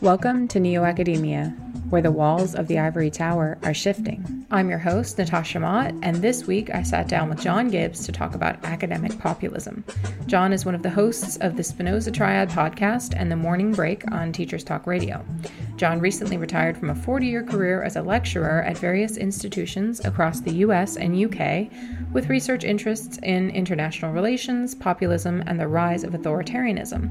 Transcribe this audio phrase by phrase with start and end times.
[0.00, 1.50] Welcome to Neo Academia,
[1.88, 4.44] where the walls of the ivory tower are shifting.
[4.50, 8.12] I'm your host, Natasha Mott, and this week I sat down with John Gibbs to
[8.12, 9.84] talk about academic populism.
[10.26, 14.10] John is one of the hosts of the Spinoza Triad podcast and the Morning Break
[14.10, 15.24] on Teachers Talk Radio.
[15.76, 20.40] John recently retired from a 40 year career as a lecturer at various institutions across
[20.40, 21.70] the US and UK
[22.12, 27.10] with research interests in international relations, populism, and the rise of authoritarianism.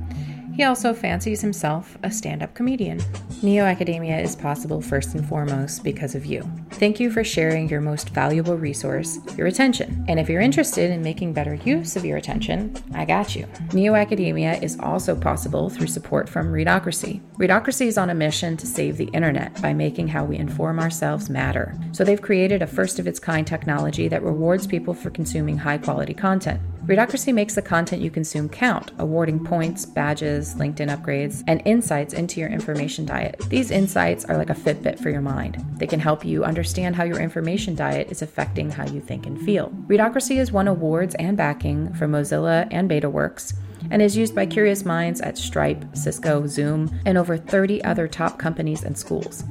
[0.55, 3.02] He also fancies himself a stand up comedian.
[3.41, 6.44] Neo Academia is possible first and foremost because of you.
[6.73, 10.05] Thank you for sharing your most valuable resource, your attention.
[10.08, 13.47] And if you're interested in making better use of your attention, I got you.
[13.73, 17.22] Neo Academia is also possible through support from Readocracy.
[17.38, 21.31] Readocracy is on a mission to save the internet by making how we inform ourselves
[21.31, 21.75] matter.
[21.94, 25.80] So they've created a first of its kind technology that rewards people for consuming high
[25.80, 26.61] quality content.
[26.86, 32.42] Readocracy makes the content you consume count, awarding points, badges, LinkedIn upgrades, and insights into
[32.42, 33.42] your information diet.
[33.48, 35.64] These insights are like a Fitbit for your mind.
[35.78, 39.42] They can help you understand how your information diet is affecting how you think and
[39.42, 39.70] feel.
[39.88, 43.53] Readocracy has won awards and backing from Mozilla and BetaWorks
[43.90, 48.38] and is used by curious minds at Stripe, Cisco, Zoom, and over 30 other top
[48.38, 49.45] companies and schools.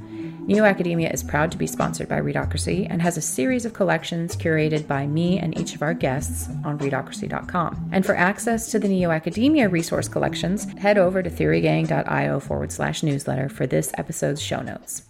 [0.46, 4.34] Neo Academia is proud to be sponsored by Readocracy and has a series of collections
[4.34, 7.90] curated by me and each of our guests on readocracy.com.
[7.92, 13.04] And for access to the Neo Academia resource collections, head over to theorygang.io forward slash
[13.04, 15.04] newsletter for this episode's show notes.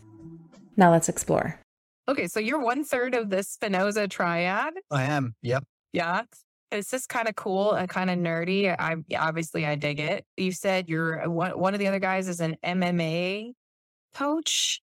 [0.76, 1.58] Now let's explore.
[2.08, 4.74] Okay, so you're one third of the Spinoza triad.
[4.90, 5.34] I am.
[5.40, 5.64] Yep.
[5.94, 6.22] Yeah.
[6.70, 8.74] It's just kind of cool and kind of nerdy.
[8.78, 10.26] I obviously I dig it.
[10.36, 13.52] You said you're one, one of the other guys is an MMA
[14.14, 14.80] coach.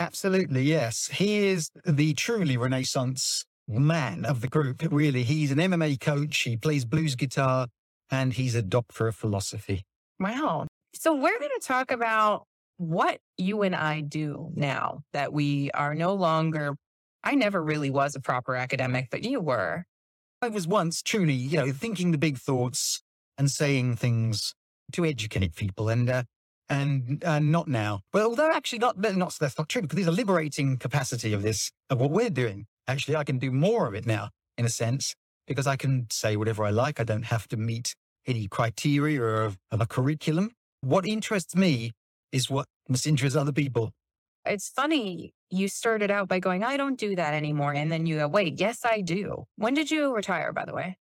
[0.00, 1.08] Absolutely, yes.
[1.12, 4.82] He is the truly Renaissance man of the group.
[4.90, 6.38] Really, he's an MMA coach.
[6.38, 7.66] He plays blues guitar,
[8.10, 9.84] and he's a doctor of philosophy.
[10.18, 10.66] Wow.
[10.94, 12.44] So we're going to talk about
[12.78, 16.74] what you and I do now that we are no longer.
[17.22, 19.84] I never really was a proper academic, but you were.
[20.40, 23.02] I was once truly, you know, thinking the big thoughts
[23.36, 24.54] and saying things
[24.92, 25.90] to educate people.
[25.90, 26.22] And uh,
[26.70, 28.00] and uh, not now.
[28.14, 31.70] Well, although actually not, not that's not true because there's a liberating capacity of this
[31.90, 32.66] of what we're doing.
[32.86, 35.14] Actually, I can do more of it now in a sense
[35.46, 37.00] because I can say whatever I like.
[37.00, 37.94] I don't have to meet
[38.26, 40.52] any criteria of, of a curriculum.
[40.80, 41.92] What interests me
[42.32, 43.92] is what must interest other people.
[44.46, 45.34] It's funny.
[45.50, 47.74] You started out by going, I don't do that anymore.
[47.74, 49.44] And then you go, wait, yes, I do.
[49.56, 50.96] When did you retire, by the way?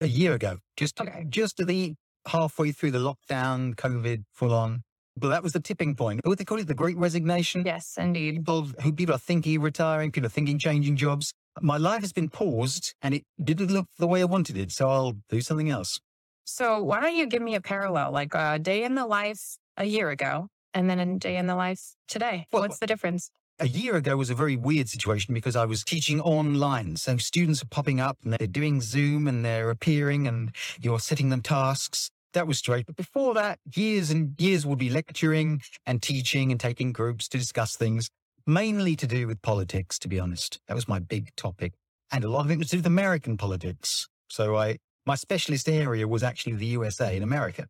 [0.00, 1.24] A year ago, just, okay.
[1.28, 1.94] just the
[2.26, 4.82] halfway through the lockdown, COVID full on.
[5.16, 6.20] But that was the tipping point.
[6.24, 7.62] What they call it, the great resignation.
[7.64, 8.36] Yes, indeed.
[8.36, 11.32] People who people are thinking retiring, people are thinking changing jobs.
[11.60, 14.72] My life has been paused and it didn't look the way I wanted it.
[14.72, 16.00] So I'll do something else.
[16.44, 19.84] So why don't you give me a parallel, like a day in the life a
[19.84, 22.46] year ago and then a day in the life today?
[22.52, 23.30] Well, What's the difference?
[23.60, 26.96] A year ago was a very weird situation because I was teaching online.
[26.96, 30.50] So students are popping up and they're doing Zoom and they're appearing and
[30.80, 32.86] you're setting them tasks that was straight.
[32.86, 37.38] But before that, years and years would be lecturing and teaching and taking groups to
[37.38, 38.10] discuss things,
[38.46, 40.60] mainly to do with politics, to be honest.
[40.68, 41.72] That was my big topic.
[42.12, 44.06] And a lot of it was to do with American politics.
[44.28, 47.66] So I, my specialist area was actually the USA in America.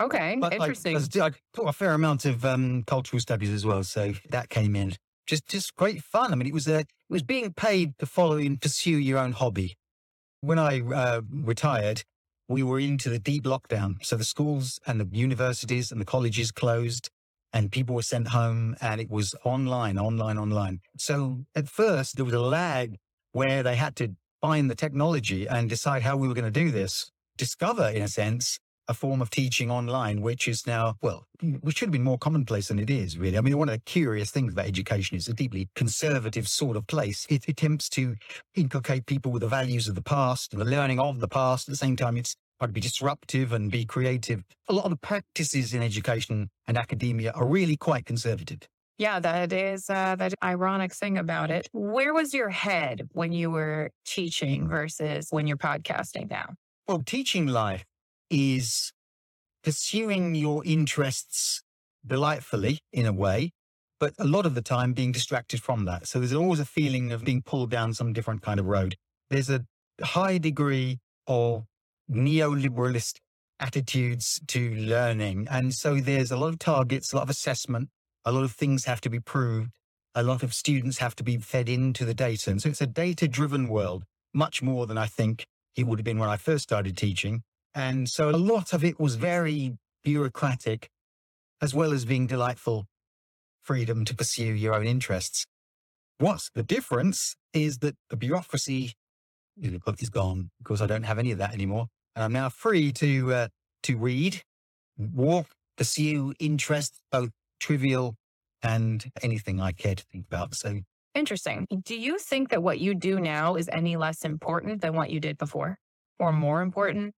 [0.00, 0.96] Okay, but interesting.
[0.96, 4.76] I, I taught a fair amount of um, cultural studies as well, so that came
[4.76, 4.94] in.
[5.26, 6.32] Just, just great fun.
[6.32, 9.32] I mean, it was uh, it was being paid to follow and pursue your own
[9.32, 9.76] hobby.
[10.40, 12.04] When I uh, retired,
[12.48, 14.02] we were into the deep lockdown.
[14.02, 17.10] So the schools and the universities and the colleges closed
[17.52, 20.80] and people were sent home and it was online, online, online.
[20.96, 22.96] So at first there was a lag
[23.32, 26.70] where they had to find the technology and decide how we were going to do
[26.70, 28.58] this, discover in a sense
[28.88, 31.26] a form of teaching online, which is now, well,
[31.60, 33.38] which should have been more commonplace than it is, really.
[33.38, 36.86] I mean, one of the curious things about education is a deeply conservative sort of
[36.86, 37.26] place.
[37.28, 38.16] It attempts to
[38.54, 41.68] inculcate people with the values of the past and the learning of the past.
[41.68, 44.42] At the same time, it's trying to be disruptive and be creative.
[44.68, 48.60] A lot of the practices in education and academia are really quite conservative.
[48.98, 51.68] Yeah, that is uh, that ironic thing about it.
[51.72, 56.54] Where was your head when you were teaching versus when you're podcasting now?
[56.88, 57.84] Well, teaching life
[58.30, 58.92] is
[59.62, 61.62] pursuing your interests
[62.06, 63.52] delightfully in a way,
[64.00, 66.06] but a lot of the time being distracted from that.
[66.06, 68.96] So there's always a feeling of being pulled down some different kind of road.
[69.30, 69.64] There's a
[70.02, 71.64] high degree of
[72.10, 73.16] neoliberalist
[73.60, 75.48] attitudes to learning.
[75.50, 77.88] And so there's a lot of targets, a lot of assessment,
[78.24, 79.70] a lot of things have to be proved.
[80.14, 82.50] A lot of students have to be fed into the data.
[82.50, 85.46] And so it's a data driven world, much more than I think
[85.76, 87.42] it would have been when I first started teaching.
[87.74, 90.90] And so a lot of it was very bureaucratic.
[91.60, 92.86] as well as being delightful
[93.62, 95.46] freedom to pursue your own interests.
[96.18, 98.92] What's the difference is that the bureaucracy
[99.60, 101.86] is gone because I don't have any of that anymore.
[102.14, 103.48] And I'm now free to, uh,
[103.84, 104.42] to read,
[104.96, 107.30] walk, pursue interests, both
[107.60, 108.16] trivial
[108.62, 110.54] and anything I care to think about.
[110.54, 110.80] So
[111.14, 111.66] interesting.
[111.84, 115.20] Do you think that what you do now is any less important than what you
[115.20, 115.78] did before
[116.18, 117.14] or more important?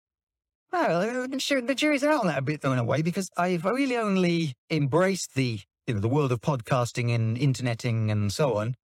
[0.72, 3.66] Well, sure, the jury's out on that a bit, though, in a way, because I've
[3.66, 8.76] really only embraced the you know the world of podcasting and interneting and so on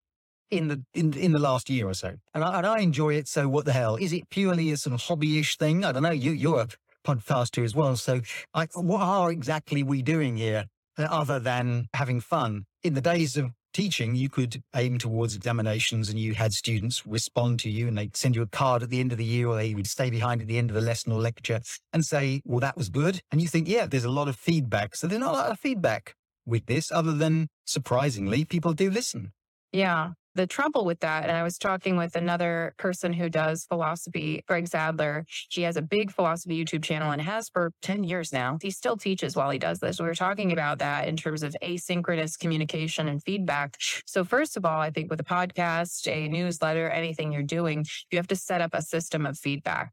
[0.50, 3.28] in the in in the last year or so, and I, and I enjoy it.
[3.28, 4.31] So what the hell is it?
[4.31, 5.84] Purely a sort of hobbyish thing?
[5.84, 6.10] I don't know.
[6.10, 6.69] You you're a
[7.06, 8.22] podcaster as well, so
[8.54, 10.66] I, what are exactly we doing here
[10.96, 12.64] uh, other than having fun?
[12.82, 17.60] In the days of teaching, you could aim towards examinations and you had students respond
[17.60, 19.56] to you and they'd send you a card at the end of the year or
[19.56, 21.60] they would stay behind at the end of the lesson or lecture
[21.92, 23.20] and say, well, that was good.
[23.30, 24.96] And you think, yeah, there's a lot of feedback.
[24.96, 26.14] So there's not a lot of feedback
[26.46, 29.32] with this other than surprisingly, people do listen.
[29.72, 34.42] Yeah the trouble with that, and I was talking with another person who does philosophy,
[34.46, 35.26] Greg Sadler.
[35.50, 38.58] He has a big philosophy YouTube channel and has for 10 years now.
[38.60, 40.00] He still teaches while he does this.
[40.00, 43.76] We were talking about that in terms of asynchronous communication and feedback.
[44.06, 48.19] So, first of all, I think with a podcast, a newsletter, anything you're doing, you
[48.19, 49.92] have to set up a system of feedback,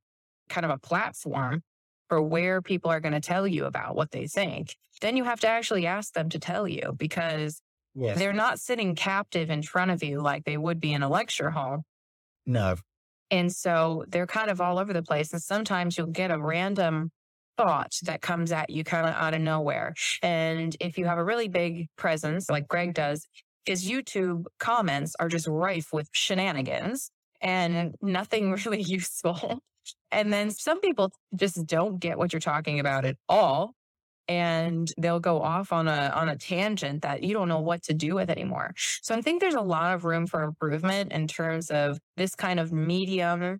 [0.49, 1.61] kind of a platform
[2.09, 4.75] for where people are going to tell you about what they think.
[4.99, 7.61] Then you have to actually ask them to tell you because
[7.93, 8.17] Yes.
[8.17, 11.49] They're not sitting captive in front of you like they would be in a lecture
[11.49, 11.83] hall.
[12.45, 12.75] No.
[13.29, 15.31] And so they're kind of all over the place.
[15.33, 17.11] And sometimes you'll get a random
[17.57, 19.93] thought that comes at you kind of out of nowhere.
[20.21, 23.25] And if you have a really big presence, like Greg does,
[23.65, 27.11] his YouTube comments are just rife with shenanigans
[27.41, 29.59] and nothing really useful.
[30.11, 33.73] And then some people just don't get what you're talking about at all
[34.31, 37.93] and they'll go off on a on a tangent that you don't know what to
[37.93, 38.73] do with anymore.
[39.01, 42.59] So I think there's a lot of room for improvement in terms of this kind
[42.59, 43.59] of medium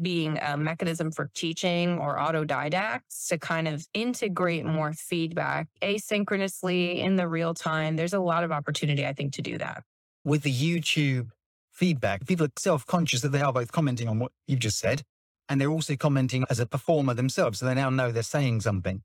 [0.00, 7.16] being a mechanism for teaching or autodidacts to kind of integrate more feedback asynchronously in
[7.16, 7.96] the real time.
[7.96, 9.82] There's a lot of opportunity, I think, to do that.
[10.24, 11.30] With the YouTube
[11.72, 15.02] feedback, people are self conscious that they are both commenting on what you've just said,
[15.48, 17.60] and they're also commenting as a performer themselves.
[17.60, 19.02] So they now know they're saying something.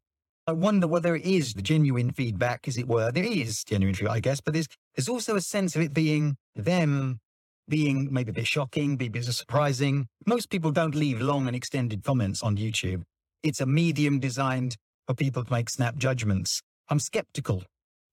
[0.47, 3.11] I wonder whether it is the genuine feedback, as it were.
[3.11, 6.35] There is genuine feedback, I guess, but there's there's also a sense of it being
[6.55, 7.19] them
[7.67, 10.07] being maybe a bit shocking, maybe a bit surprising.
[10.25, 13.03] Most people don't leave long and extended comments on YouTube.
[13.43, 14.75] It's a medium designed
[15.07, 16.61] for people to make snap judgments.
[16.89, 17.63] I'm skeptical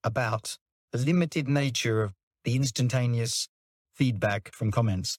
[0.03, 0.57] about
[0.91, 2.13] the limited nature of
[2.45, 3.47] the instantaneous
[3.95, 5.17] feedback from comments.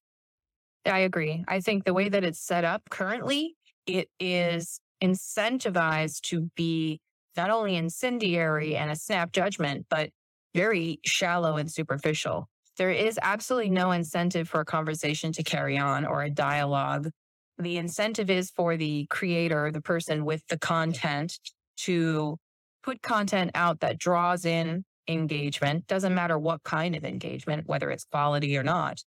[0.87, 1.45] I agree.
[1.47, 7.01] I think the way that it's set up currently, it is incentivized to be
[7.37, 10.11] not only incendiary and a snap judgment, but
[10.55, 12.49] very shallow and superficial.
[12.77, 17.11] There is absolutely no incentive for a conversation to carry on or a dialogue.
[17.59, 21.39] The incentive is for the creator, the person with the content
[21.79, 22.37] to
[22.83, 25.87] put content out that draws in engagement.
[25.87, 29.03] Doesn't matter what kind of engagement, whether it's quality or not.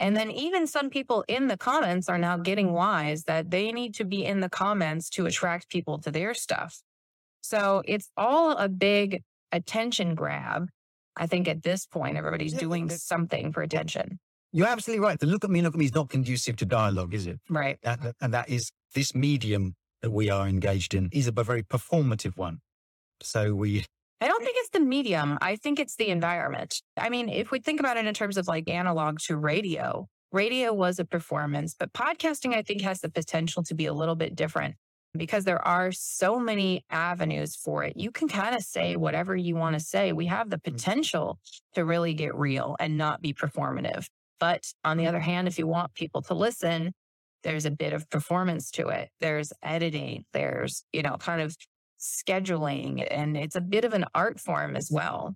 [0.00, 3.94] And then even some people in the comments are now getting wise that they need
[3.96, 6.80] to be in the comments to attract people to their stuff.
[7.42, 10.68] So it's all a big attention grab.
[11.16, 14.18] I think at this point, everybody's doing something for attention.
[14.52, 15.18] You're absolutely right.
[15.18, 17.38] The look at me, look at me is not conducive to dialogue, is it?
[17.50, 17.78] Right.
[17.82, 22.36] That, and that is this medium that we are engaged in is a very performative
[22.36, 22.58] one.
[23.22, 23.84] So we
[24.20, 25.38] I don't think it's the medium.
[25.40, 26.82] I think it's the environment.
[26.96, 30.72] I mean, if we think about it in terms of like analog to radio, radio
[30.72, 34.34] was a performance, but podcasting, I think, has the potential to be a little bit
[34.34, 34.76] different
[35.14, 37.96] because there are so many avenues for it.
[37.96, 40.12] You can kind of say whatever you want to say.
[40.12, 40.64] We have the mm.
[40.64, 41.38] potential
[41.74, 44.06] to really get real and not be performative.
[44.38, 46.92] But on the other hand, if you want people to listen,
[47.42, 49.08] there's a bit of performance to it.
[49.20, 50.24] There's editing.
[50.32, 51.56] There's, you know, kind of
[52.00, 55.34] scheduling, and it's a bit of an art form as well.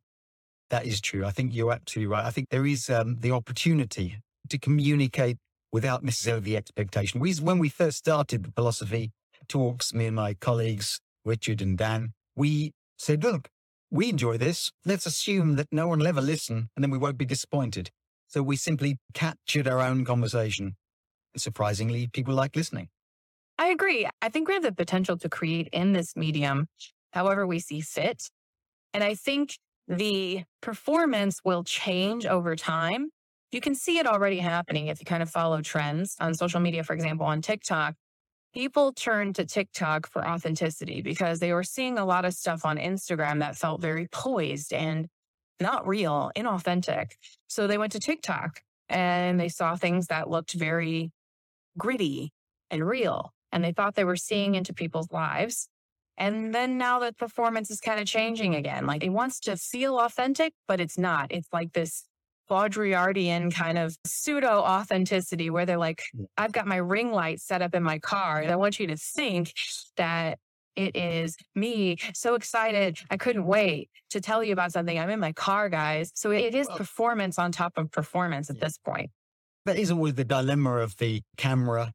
[0.71, 1.25] That is true.
[1.25, 2.25] I think you're absolutely right.
[2.25, 4.18] I think there is um, the opportunity
[4.49, 5.37] to communicate
[5.73, 7.21] without necessarily the expectation.
[7.21, 9.12] We, when we first started the philosophy
[9.49, 13.49] talks, me and my colleagues, Richard and Dan, we said, look,
[13.90, 14.73] we enjoy this.
[14.85, 17.90] Let's assume that no one will ever listen and then we won't be disappointed.
[18.28, 20.76] So we simply captured our own conversation.
[21.37, 22.88] Surprisingly, people like listening.
[23.64, 24.06] I agree.
[24.21, 26.66] I think we have the potential to create in this medium
[27.12, 28.28] however we see fit.
[28.92, 29.56] And I think
[29.88, 33.09] the performance will change over time.
[33.52, 36.85] You can see it already happening if you kind of follow trends on social media,
[36.85, 37.94] for example, on TikTok.
[38.54, 42.78] people turned to TikTok for authenticity because they were seeing a lot of stuff on
[42.78, 45.09] Instagram that felt very poised and
[45.61, 47.12] not real, inauthentic.
[47.49, 51.12] So they went to TikTok and they saw things that looked very
[51.78, 52.33] gritty
[52.71, 53.34] and real.
[53.54, 55.68] And they thought they were seeing into people's lives.
[56.18, 58.87] And then now the performance is kind of changing again.
[58.87, 61.28] Like it wants to feel authentic, but it's not.
[61.30, 62.04] It's like this
[62.50, 66.26] Baudrillardian kind of pseudo authenticity where they're like, mm.
[66.37, 68.40] I've got my ring light set up in my car.
[68.40, 69.54] And I want you to think
[69.96, 70.38] that
[70.76, 72.99] it is me so excited.
[73.08, 74.99] I couldn't wait to tell you about something.
[74.99, 76.11] I'm in my car, guys.
[76.14, 79.11] So it is performance on top of performance at this point.
[79.66, 81.92] That is always the dilemma of the camera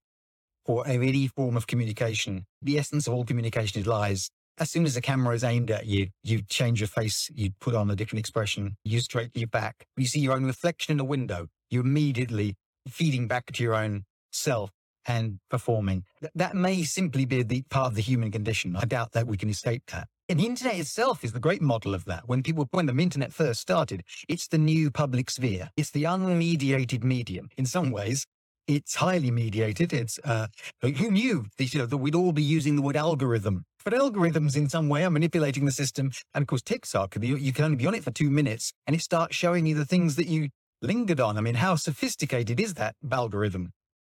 [0.69, 2.45] or any form of communication.
[2.61, 5.85] The essence of all communication is lies as soon as the camera is aimed at
[5.85, 9.87] you, you change your face, you put on a different expression, you straighten your back.
[9.95, 11.47] You see your own reflection in the window.
[11.69, 12.55] You immediately
[12.87, 14.71] feeding back to your own self
[15.07, 16.03] and performing.
[16.35, 18.75] That may simply be the part of the human condition.
[18.75, 20.07] I doubt that we can escape that.
[20.27, 22.27] And the internet itself is the great model of that.
[22.27, 25.69] When people, when the internet first started, it's the new public sphere.
[25.75, 27.49] It's the unmediated medium.
[27.57, 28.27] In some ways,
[28.69, 29.91] it's highly mediated.
[29.91, 30.47] It's, uh,
[30.81, 34.55] who knew that, you know, that we'd all be using the word algorithm but algorithms
[34.55, 36.11] in some way are manipulating the system.
[36.33, 39.01] And of course, TikTok, you can only be on it for two minutes and it
[39.01, 40.49] starts showing you the things that you
[40.81, 41.37] lingered on.
[41.37, 43.71] I mean, how sophisticated is that algorithm?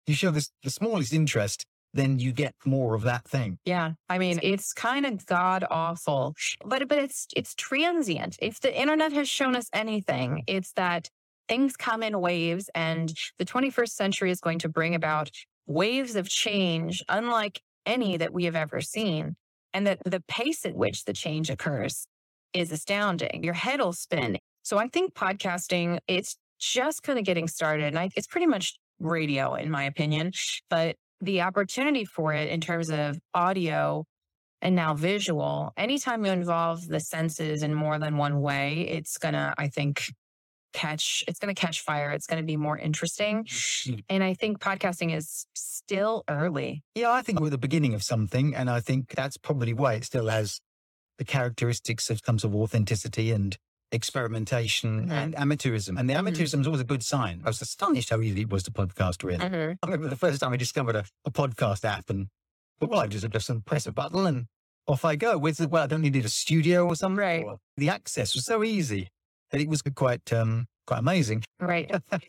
[0.07, 3.59] You show this, the smallest interest, then you get more of that thing.
[3.65, 3.93] Yeah.
[4.09, 8.37] I mean, it's kind of god awful, but, but it's, it's transient.
[8.41, 11.09] If the internet has shown us anything, it's that
[11.51, 15.33] things come in waves and the 21st century is going to bring about
[15.67, 19.35] waves of change, unlike any that we have ever seen
[19.75, 22.07] and that the pace at which the change occurs
[22.53, 23.43] is astounding.
[23.43, 24.39] Your head will spin.
[24.63, 27.87] So I think podcasting, it's just kind of getting started.
[27.87, 30.31] And I, it's pretty much radio, in my opinion,
[30.69, 34.05] but the opportunity for it in terms of audio
[34.63, 39.55] and now visual, anytime you involve the senses in more than one way, it's to,
[39.59, 40.05] I think,
[40.73, 43.99] catch it's going to catch fire it's going to be more interesting mm-hmm.
[44.09, 48.55] and i think podcasting is still early yeah i think we're the beginning of something
[48.55, 50.61] and i think that's probably why it still has
[51.19, 53.57] the characteristics of comes of authenticity and
[53.93, 55.13] experimentation mm-hmm.
[55.13, 56.61] and amateurism and the amateurism mm-hmm.
[56.61, 59.39] is always a good sign i was astonished how easy it was to podcast really
[59.39, 59.73] mm-hmm.
[59.83, 62.29] i remember the first time i discovered a, a podcast app and
[62.81, 64.47] well i just just press a button and
[64.87, 67.45] off i go with well i don't need a studio or something right
[67.77, 69.09] the access was so easy
[69.53, 71.45] it was quite um, quite amazing.
[71.61, 71.91] Right.
[72.13, 72.29] uh,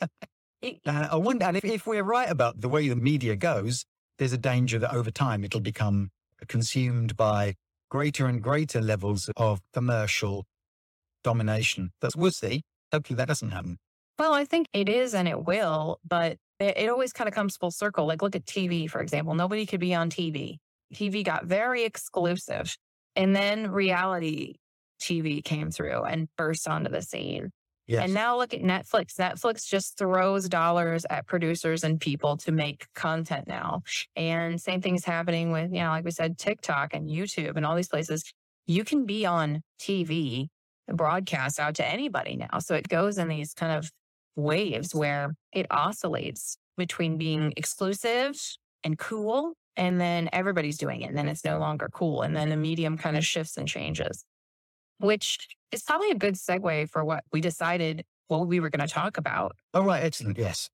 [0.85, 3.85] I wonder, and if, if we're right about the way the media goes,
[4.17, 6.09] there's a danger that over time it'll become
[6.47, 7.55] consumed by
[7.89, 10.45] greater and greater levels of commercial
[11.23, 11.91] domination.
[11.99, 12.61] But we'll see.
[12.91, 13.77] Hopefully that doesn't happen.
[14.19, 17.57] Well, I think it is and it will, but it, it always kind of comes
[17.57, 18.05] full circle.
[18.05, 19.33] Like look at TV, for example.
[19.33, 20.57] Nobody could be on TV.
[20.93, 22.75] TV got very exclusive.
[23.15, 24.55] And then reality
[25.01, 27.51] TV came through and burst onto the scene.
[27.87, 28.05] Yes.
[28.05, 29.15] And now look at Netflix.
[29.19, 33.81] Netflix just throws dollars at producers and people to make content now.
[34.15, 37.75] And same thing's happening with, you know, like we said, TikTok and YouTube and all
[37.75, 38.23] these places.
[38.65, 40.47] You can be on TV,
[40.87, 42.59] broadcast out to anybody now.
[42.59, 43.91] So it goes in these kind of
[44.37, 48.39] waves where it oscillates between being exclusive
[48.85, 49.53] and cool.
[49.75, 51.09] And then everybody's doing it.
[51.09, 52.21] And then it's no longer cool.
[52.21, 54.23] And then the medium kind of shifts and changes
[55.03, 55.37] which
[55.71, 59.17] is probably a good segue for what we decided what we were going to talk
[59.17, 59.55] about.
[59.73, 60.03] Oh, right.
[60.03, 60.37] Excellent.
[60.37, 60.69] Yes.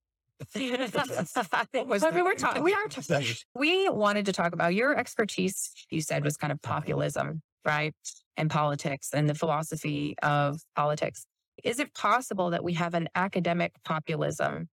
[0.54, 2.62] we were talking.
[2.62, 3.26] We are talking.
[3.54, 5.72] We wanted to talk about your expertise.
[5.90, 7.94] You said was kind of populism, right,
[8.36, 11.26] and politics and the philosophy of politics.
[11.64, 14.68] Is it possible that we have an academic populism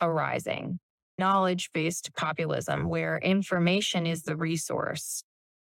[0.00, 0.78] arising,
[1.18, 5.22] knowledge-based populism, where information is the resource,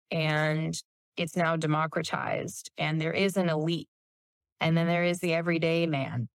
[0.09, 0.81] and
[1.17, 3.89] it's now democratized and there is an elite
[4.61, 6.29] and then there is the everyday man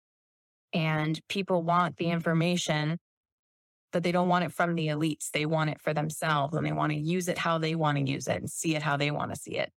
[0.73, 2.97] and people want the information
[3.91, 6.71] but they don't want it from the elites they want it for themselves and they
[6.71, 9.11] want to use it how they want to use it and see it how they
[9.11, 9.71] want to see it.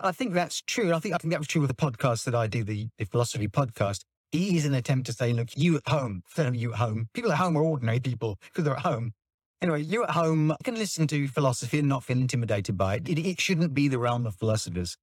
[0.00, 2.34] I think that's true i think i think that was true with the podcast that
[2.34, 4.00] i do the, the philosophy podcast.
[4.32, 7.38] It is an attempt to say look you at home you at home people at
[7.38, 9.12] home are ordinary people because they're at home
[9.64, 13.08] Anyway, you at home can listen to philosophy and not feel intimidated by it.
[13.08, 14.98] It, it shouldn't be the realm of philosophers.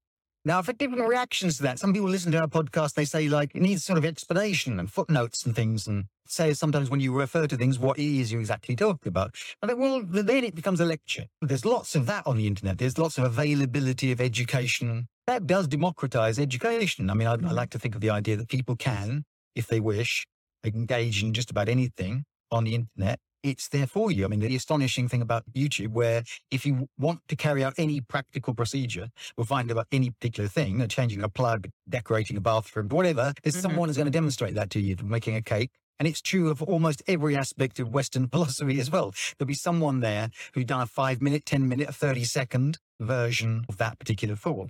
[0.45, 1.79] Now, I've had different reactions to that.
[1.79, 4.91] Some people listen to our podcast, they say, like, it needs sort of explanation and
[4.91, 8.39] footnotes and things, and say sometimes when you refer to things, what it is you
[8.39, 9.33] exactly talking about.
[9.63, 11.25] I think, well, then it becomes a lecture.
[11.41, 12.77] There's lots of that on the internet.
[12.77, 15.07] There's lots of availability of education.
[15.25, 17.09] That does democratize education.
[17.09, 17.49] I mean, I, I mm-hmm.
[17.49, 19.23] like to think of the idea that people can,
[19.55, 20.27] if they wish,
[20.63, 24.25] engage in just about anything on the internet it's there for you.
[24.25, 28.01] I mean, the astonishing thing about YouTube, where if you want to carry out any
[28.01, 33.33] practical procedure or find about any particular thing, changing a plug, decorating a bathroom, whatever,
[33.43, 33.61] there's mm-hmm.
[33.61, 35.71] someone who's going to demonstrate that to you, making a cake.
[35.99, 39.13] And it's true of almost every aspect of Western philosophy as well.
[39.37, 43.65] There'll be someone there who's done a five minute, 10 minute, a 30 second version
[43.69, 44.69] of that particular thought.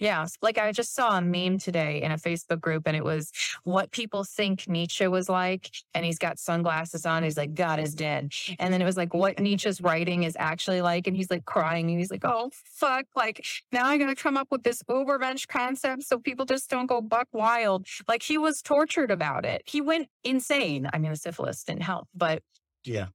[0.00, 0.26] Yeah.
[0.40, 3.30] Like I just saw a meme today in a Facebook group and it was
[3.64, 5.70] what people think Nietzsche was like.
[5.94, 7.22] And he's got sunglasses on.
[7.22, 8.32] He's like, God is dead.
[8.58, 11.06] And then it was like what Nietzsche's writing is actually like.
[11.06, 13.04] And he's like crying and he's like, oh, fuck.
[13.14, 16.86] Like now I got to come up with this Ubermensch concept so people just don't
[16.86, 17.86] go buck wild.
[18.08, 19.62] Like he was tortured about it.
[19.66, 20.88] He went insane.
[20.94, 22.42] I mean, the syphilis didn't help, but
[22.84, 23.08] yeah.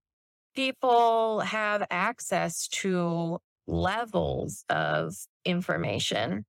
[0.56, 6.46] People have access to levels of information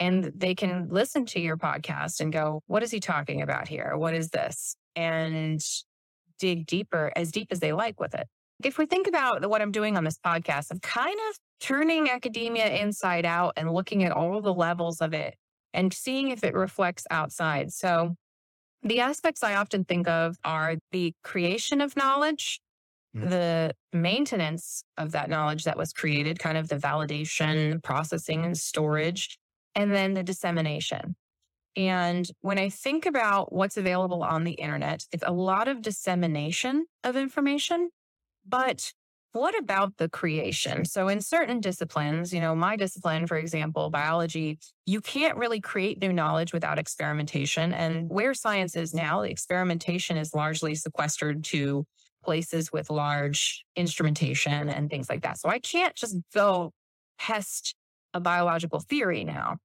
[0.00, 3.96] and they can listen to your podcast and go, what is he talking about here?
[3.96, 4.76] What is this?
[4.94, 5.60] And
[6.38, 8.26] dig deeper, as deep as they like with it.
[8.62, 12.68] If we think about what I'm doing on this podcast, I'm kind of turning academia
[12.68, 15.34] inside out and looking at all the levels of it
[15.72, 17.72] and seeing if it reflects outside.
[17.72, 18.14] So
[18.82, 22.60] the aspects I often think of are the creation of knowledge,
[23.16, 23.28] mm-hmm.
[23.28, 29.38] the maintenance of that knowledge that was created, kind of the validation, processing, and storage,
[29.78, 31.16] and then the dissemination.
[31.76, 36.86] And when I think about what's available on the internet, it's a lot of dissemination
[37.04, 37.90] of information,
[38.46, 38.92] but
[39.32, 40.84] what about the creation?
[40.84, 46.00] So in certain disciplines, you know, my discipline, for example, biology, you can't really create
[46.00, 47.72] new knowledge without experimentation.
[47.72, 51.84] And where science is now, the experimentation is largely sequestered to
[52.24, 55.38] places with large instrumentation and things like that.
[55.38, 56.72] So I can't just go
[57.20, 57.76] test
[58.14, 59.58] a biological theory now.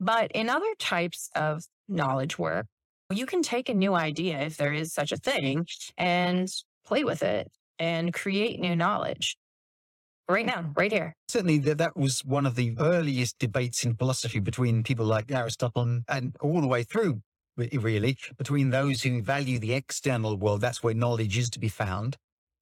[0.00, 2.66] But in other types of knowledge work,
[3.10, 6.48] you can take a new idea, if there is such a thing, and
[6.84, 9.36] play with it and create new knowledge
[10.28, 11.14] right now, right here.
[11.28, 16.00] Certainly, that, that was one of the earliest debates in philosophy between people like Aristotle
[16.08, 17.22] and all the way through,
[17.56, 20.60] really, between those who value the external world.
[20.60, 22.16] That's where knowledge is to be found.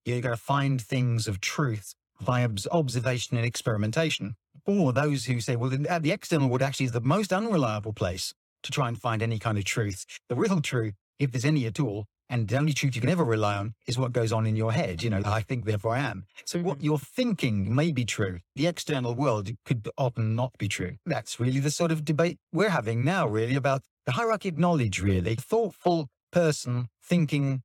[0.04, 5.56] You're going to find things of truth by observation and experimentation or those who say,
[5.56, 9.22] well, the, the external world actually is the most unreliable place to try and find
[9.22, 10.04] any kind of truth.
[10.28, 13.24] The real truth, if there's any at all, and the only truth you can ever
[13.24, 15.02] rely on is what goes on in your head.
[15.02, 16.24] You know, I think, therefore I am.
[16.46, 16.86] So what mm-hmm.
[16.86, 18.38] you're thinking may be true.
[18.56, 20.96] The external world could often not be true.
[21.04, 25.02] That's really the sort of debate we're having now, really, about the hierarchy of knowledge,
[25.02, 25.34] really.
[25.34, 27.62] Thoughtful person thinking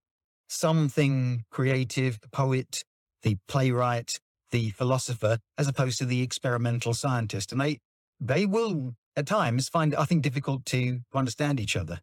[0.50, 2.84] something creative, the poet,
[3.24, 4.20] the playwright,
[4.52, 7.52] the philosopher as opposed to the experimental scientist.
[7.52, 7.80] And they,
[8.20, 12.00] they will at times find, I think, difficult to understand each other.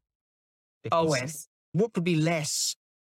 [0.92, 1.48] Always.
[1.72, 2.74] What could be less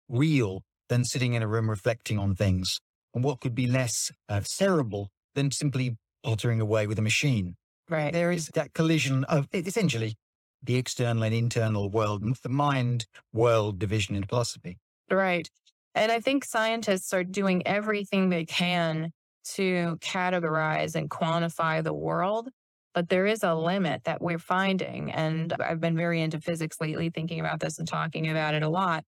[0.09, 2.81] real than sitting in a room reflecting on things?
[3.14, 7.57] And what could be less uh, cerebral than simply pottering away with a machine?
[7.88, 8.12] Right.
[8.12, 10.17] There is that collision of essentially
[10.62, 14.79] the external and internal world, the mind world division in philosophy.
[15.11, 15.49] Right.
[15.95, 19.11] And I think scientists are doing everything they can
[19.55, 19.95] to mm-hmm.
[19.97, 22.49] categorize and quantify the world.
[22.95, 25.13] But there is a limit that we're finding.
[25.13, 28.69] And I've been very into physics lately, thinking about this and talking about it a
[28.69, 29.05] lot.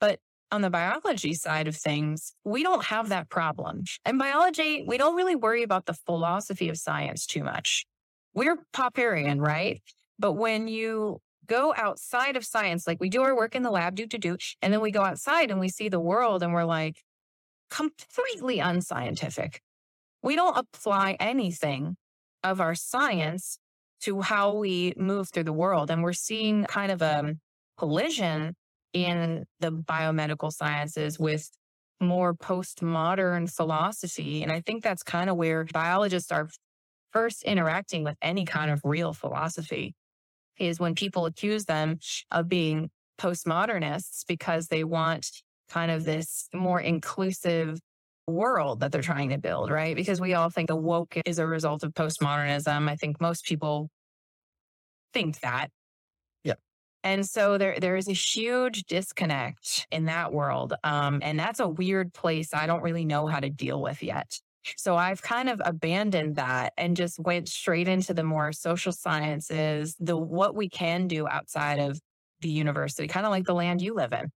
[0.00, 0.18] But
[0.50, 3.84] on the biology side of things, we don't have that problem.
[4.04, 7.84] In biology, we don't really worry about the philosophy of science too much.
[8.34, 9.80] We're Popperian, right?
[10.18, 13.94] But when you go outside of science, like we do our work in the lab,
[13.94, 16.64] do to do, and then we go outside and we see the world and we're
[16.64, 17.02] like
[17.70, 19.60] completely unscientific
[20.22, 21.96] we don't apply anything
[22.42, 23.58] of our science
[24.02, 25.90] to how we move through the world.
[25.90, 27.34] And we're seeing kind of a
[27.78, 28.54] collision
[28.92, 31.50] in the biomedical sciences with
[32.00, 34.42] more postmodern philosophy.
[34.42, 36.48] And I think that's kind of where biologists are
[37.12, 39.94] first interacting with any kind of real philosophy
[40.58, 41.98] is when people accuse them
[42.30, 45.30] of being postmodernists because they want
[45.68, 47.78] kind of this more inclusive
[48.30, 49.94] world that they're trying to build, right?
[49.94, 52.88] Because we all think the woke is a result of postmodernism.
[52.88, 53.90] I think most people
[55.12, 55.68] think that.
[56.44, 56.54] Yeah.
[57.02, 60.74] And so there there is a huge disconnect in that world.
[60.84, 64.38] Um, and that's a weird place I don't really know how to deal with yet.
[64.76, 69.96] So I've kind of abandoned that and just went straight into the more social sciences,
[69.98, 71.98] the what we can do outside of
[72.40, 74.30] the university, kind of like the land you live in.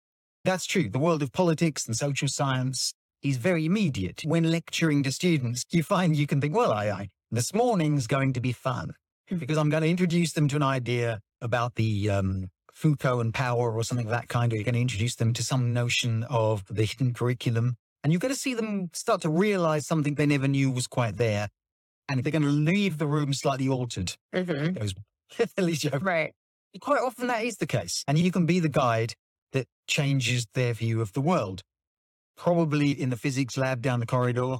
[0.45, 0.91] That's true.
[0.91, 4.23] The world of politics and social science is very immediate.
[4.25, 8.33] When lecturing to students, you find you can think, well, I, I this morning's going
[8.35, 8.93] to be fun
[9.29, 9.39] hmm.
[9.39, 13.73] because I'm going to introduce them to an idea about the um, Foucault and power
[13.73, 16.65] or something of that kind, or you're going to introduce them to some notion of
[16.69, 20.47] the hidden curriculum And you've got to see them start to realize something they never
[20.47, 21.49] knew was quite there.
[22.09, 24.15] And they're going to leave the room slightly altered.
[24.35, 24.75] Mm-hmm.
[24.75, 24.95] Goes,
[25.39, 26.05] at least you hope.
[26.05, 26.33] Right.
[26.81, 28.05] Quite often that is the case.
[28.07, 29.15] And you can be the guide
[29.53, 31.63] that changes their view of the world.
[32.37, 34.59] Probably in the physics lab down the corridor,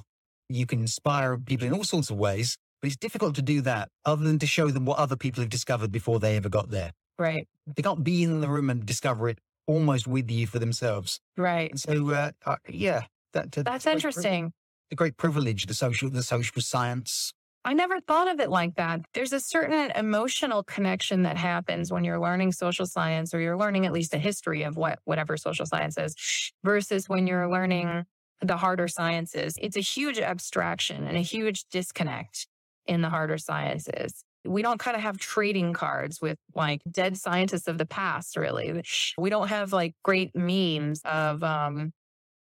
[0.49, 3.89] you can inspire people in all sorts of ways, but it's difficult to do that
[4.05, 6.91] other than to show them what other people have discovered before they ever got there.
[7.17, 7.47] Right.
[7.75, 11.19] They can't be in the room and discover it almost with you for themselves.
[11.37, 11.71] Right.
[11.71, 14.53] And so, uh, uh, yeah, that, uh, That's interesting.
[14.89, 17.33] The great privilege, the social, the social science.
[17.65, 19.01] I never thought of it like that.
[19.15, 23.87] There's a certain emotional connection that happens when you're learning social science or you're learning
[23.87, 26.15] at least a history of what whatever social science is
[26.63, 28.05] versus when you're learning
[28.41, 29.57] the harder sciences.
[29.59, 32.45] It's a huge abstraction and a huge disconnect
[32.85, 34.23] in the harder sciences.
[34.45, 38.83] We don't kind of have trading cards with like dead scientists of the past, really.
[39.17, 41.93] We don't have like great memes of um,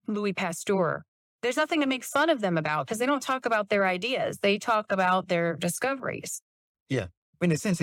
[0.08, 1.07] Louis Pasteur
[1.42, 4.40] there's nothing to make fun of them about because they don't talk about their ideas.
[4.40, 6.42] They talk about their discoveries.
[6.90, 7.08] Yeah.
[7.40, 7.80] In a sense,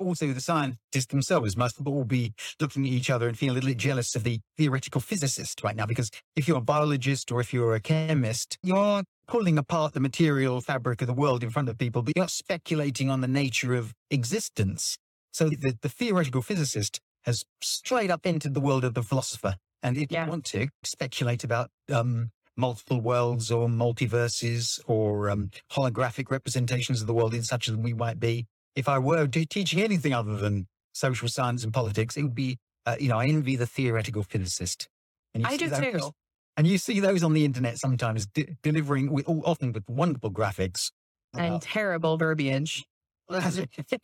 [0.00, 3.70] also the scientists themselves must all be looking at each other and feeling a little
[3.70, 5.86] bit jealous of the theoretical physicist right now.
[5.86, 10.60] Because if you're a biologist or if you're a chemist, you're pulling apart the material
[10.60, 13.74] fabric of the world in front of people, but you're not speculating on the nature
[13.74, 14.96] of existence.
[15.32, 19.56] So the, the theoretical physicist has straight up entered the world of the philosopher.
[19.82, 20.24] And if Yeah.
[20.24, 27.06] you want to speculate about um, multiple worlds or multiverses or um, holographic representations of
[27.06, 30.66] the world in such as we might be, if I were teaching anything other than
[30.92, 34.88] social science and politics, it would be, uh, you know, I envy the theoretical physicist.
[35.34, 36.10] And you I see do those- too.
[36.58, 40.90] And you see those on the internet sometimes de- delivering, with, often with wonderful graphics.
[41.34, 42.84] And about- terrible verbiage.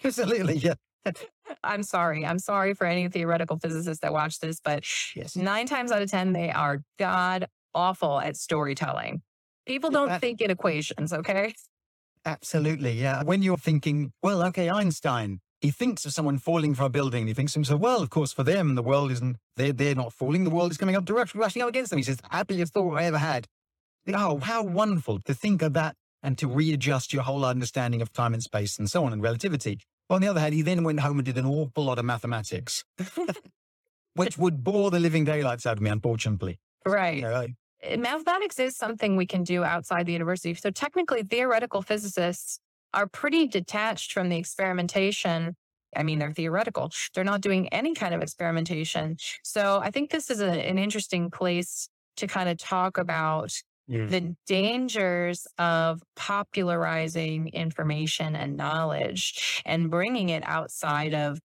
[0.05, 0.75] Absolutely, yeah.
[1.65, 2.25] I'm sorry.
[2.27, 4.85] I'm sorry for any theoretical physicists that watch this, but
[5.17, 5.35] Yes.
[5.35, 9.23] nine times out of 10, they are god awful at storytelling.
[9.67, 11.55] People don't that- think in equations, okay?
[12.25, 13.23] Absolutely, yeah.
[13.23, 17.27] When you're thinking, well, okay, Einstein, he thinks of someone falling from a building.
[17.27, 20.13] He thinks to himself, well, of course, for them, the world isn't, they're, they're not
[20.13, 20.45] falling.
[20.45, 21.99] The world is coming up directly, rushing up against them.
[21.99, 23.47] He says, happiest thought I ever had.
[24.15, 28.35] Oh, how wonderful to think of that and to readjust your whole understanding of time
[28.35, 29.81] and space and so on and relativity.
[30.11, 32.85] On the other hand, he then went home and did an awful lot of mathematics,
[34.15, 36.59] which would bore the living daylights out of me, unfortunately.
[36.85, 37.17] Right.
[37.17, 37.47] You know,
[37.83, 40.55] Eh, mathematics is something we can do outside the university.
[40.55, 42.59] So technically, theoretical physicists
[42.95, 45.57] are pretty detached from the experimentation.
[45.97, 46.91] I mean, they're theoretical.
[47.15, 49.17] They're not doing any kind of experimentation.
[49.43, 53.53] So I think this is a, an interesting place to kind of talk about
[53.91, 54.09] mm.
[54.09, 61.39] the dangers of popularizing information and knowledge and bringing it outside of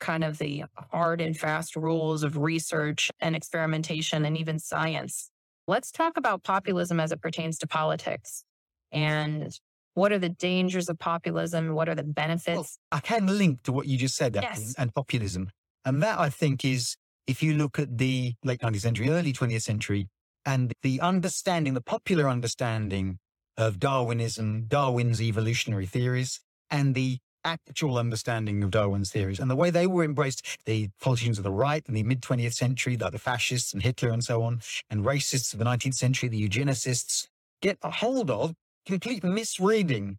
[0.00, 5.30] kind of the hard and fast rules of research and experimentation and even science.
[5.66, 8.44] Let's talk about populism as it pertains to politics
[8.92, 9.58] and
[9.94, 11.74] what are the dangers of populism?
[11.74, 12.78] What are the benefits?
[12.90, 14.74] I can link to what you just said, Yes.
[14.76, 15.50] and populism.
[15.84, 16.96] And that I think is,
[17.26, 20.08] if you look at the late 19th century, early 20th century,
[20.44, 23.18] and the understanding, the popular understanding
[23.56, 29.70] of Darwinism, Darwin's evolutionary theories, and the actual understanding of Darwin's theories and the way
[29.70, 33.18] they were embraced, the politicians of the right in the mid 20th century, like the
[33.18, 37.28] fascists and Hitler and so on, and racists of the 19th century, the eugenicists,
[37.60, 38.54] get a hold of
[38.86, 40.18] complete misreading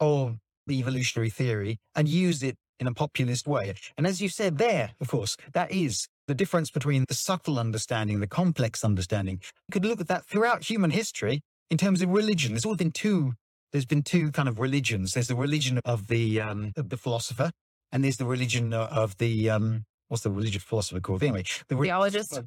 [0.00, 3.74] of the evolutionary theory and use it in a populist way.
[3.96, 8.20] And as you said there, of course, that is the difference between the subtle understanding,
[8.20, 9.40] the complex understanding.
[9.68, 11.40] You could look at that throughout human history
[11.70, 12.52] in terms of religion.
[12.52, 13.34] There's always been two,
[13.76, 15.12] there's been two kind of religions.
[15.12, 17.50] There's the religion of the, um, of the philosopher
[17.92, 21.22] and there's the religion of the, um, what's the religious philosopher called?
[21.22, 22.40] Anyway, the re- Theologists?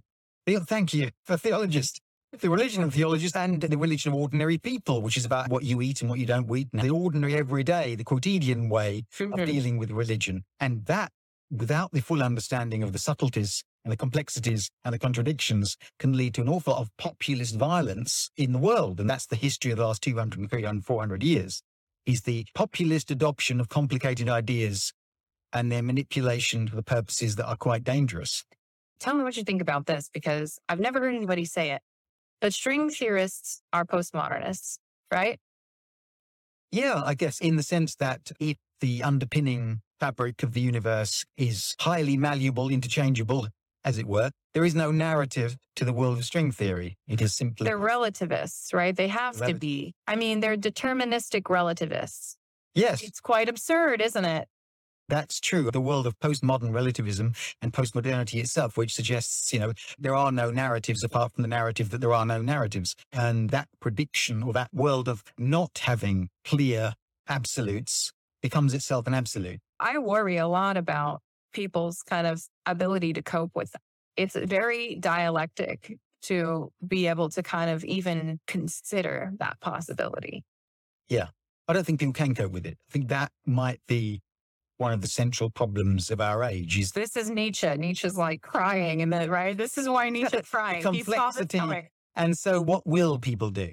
[0.48, 2.02] the- thank you, the theologist.
[2.32, 5.82] The religion of theologists and the religion of ordinary people, which is about what you
[5.82, 9.78] eat and what you don't eat, and the ordinary everyday, the quotidian way of dealing
[9.78, 10.44] with religion.
[10.60, 11.12] And that,
[11.52, 16.34] without the full understanding of the subtleties and the complexities and the contradictions, can lead
[16.36, 19.00] to an awful lot of populist violence in the world.
[19.00, 21.62] And that's the history of the last 200, 300, 400 years,
[22.06, 24.94] is the populist adoption of complicated ideas
[25.54, 28.44] and their manipulation for the purposes that are quite dangerous.
[29.00, 31.82] Tell me what you think about this because I've never heard anybody say it.
[32.42, 34.78] But string theorists are postmodernists,
[35.12, 35.40] right?
[36.72, 41.76] Yeah, I guess in the sense that if the underpinning fabric of the universe is
[41.80, 43.48] highly malleable, interchangeable,
[43.84, 46.98] as it were, there is no narrative to the world of string theory.
[47.08, 48.96] It is simply They're relativists, right?
[48.96, 49.94] They have to be.
[50.08, 52.38] I mean, they're deterministic relativists.
[52.76, 54.48] yes, It's quite absurd, isn't it?
[55.08, 55.72] That's true.
[55.72, 60.52] The world of postmodern relativism and postmodernity itself, which suggests, you know, there are no
[60.52, 62.96] narratives apart from the narrative that there are no narratives.
[63.12, 66.94] And that prediction or that world of not having clear
[67.28, 68.12] absolutes
[68.44, 69.60] becomes itself an absolute.
[69.80, 73.82] I worry a lot about people's kind of ability to cope with that.
[74.18, 80.44] It's very dialectic to be able to kind of even consider that possibility.
[81.08, 81.28] Yeah.
[81.68, 82.78] I don't think people can cope with it.
[82.90, 84.22] I think that might be
[84.78, 87.68] one of the central problems of our age is this is Nietzsche.
[87.76, 89.56] Nietzsche's like crying and then right.
[89.56, 90.82] This is why Nietzsche's crying.
[90.82, 91.60] complexity.
[92.16, 93.72] And so what will people do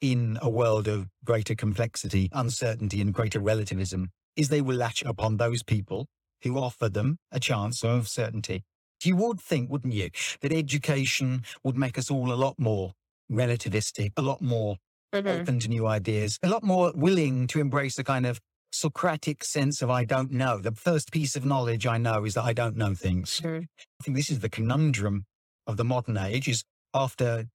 [0.00, 5.36] in a world of greater complexity, uncertainty and greater relativism is they will latch upon
[5.36, 6.06] those people
[6.42, 8.64] who offered them a chance of certainty.
[9.04, 12.92] You would think, wouldn't you, that education would make us all a lot more
[13.30, 14.76] relativistic, a lot more
[15.14, 15.28] mm-hmm.
[15.28, 18.40] open to new ideas, a lot more willing to embrace a kind of
[18.72, 20.58] Socratic sense of I don't know.
[20.58, 23.30] The first piece of knowledge I know is that I don't know things.
[23.30, 23.60] Sure.
[23.60, 25.24] I think this is the conundrum
[25.66, 27.46] of the modern age is after a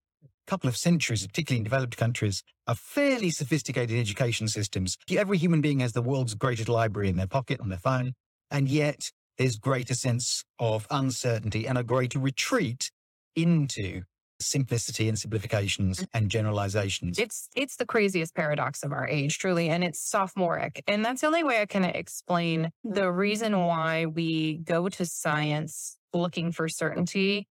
[0.48, 4.96] couple of centuries, particularly in developed countries, of fairly sophisticated education systems.
[5.10, 8.14] Every human being has the world's greatest library in their pocket, on their phone.
[8.52, 12.92] And yet there's greater sense of uncertainty and a greater retreat
[13.34, 14.02] into
[14.40, 16.06] simplicity and simplifications mm.
[16.12, 17.18] and generalizations.
[17.18, 20.82] It's it's the craziest paradox of our age, truly, and it's sophomoric.
[20.86, 25.96] And that's the only way I can explain the reason why we go to science
[26.12, 27.48] looking for certainty.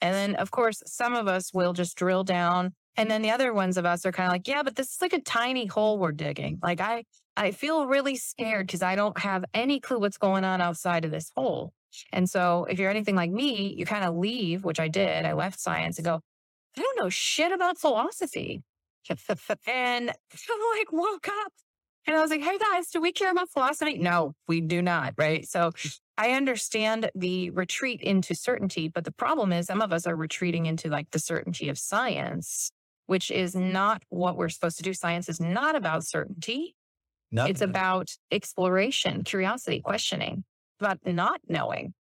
[0.00, 2.72] And then of course, some of us will just drill down.
[2.96, 5.02] And then the other ones of us are kind of like, yeah, but this is
[5.02, 6.58] like a tiny hole we're digging.
[6.62, 7.04] Like I
[7.36, 8.66] I feel really scared mm-hmm.
[8.66, 11.72] because I don't have any clue what's going on outside of this hole.
[12.12, 15.24] And so if you're anything like me, you kind of leave, which I did.
[15.24, 16.20] I left science and go,
[16.76, 18.62] I don't know shit about philosophy.
[19.66, 21.52] and I like woke up
[22.06, 23.98] and I was like, hey guys, do we care about philosophy?
[23.98, 25.14] No, we do not.
[25.16, 25.46] Right.
[25.46, 25.72] So
[26.18, 30.66] I understand the retreat into certainty, but the problem is some of us are retreating
[30.66, 32.70] into like the certainty of science,
[33.06, 34.94] which is not what we're supposed to do.
[34.94, 36.76] Science is not about certainty.
[37.34, 40.44] No, it's about exploration, curiosity, questioning
[40.78, 41.92] about not knowing.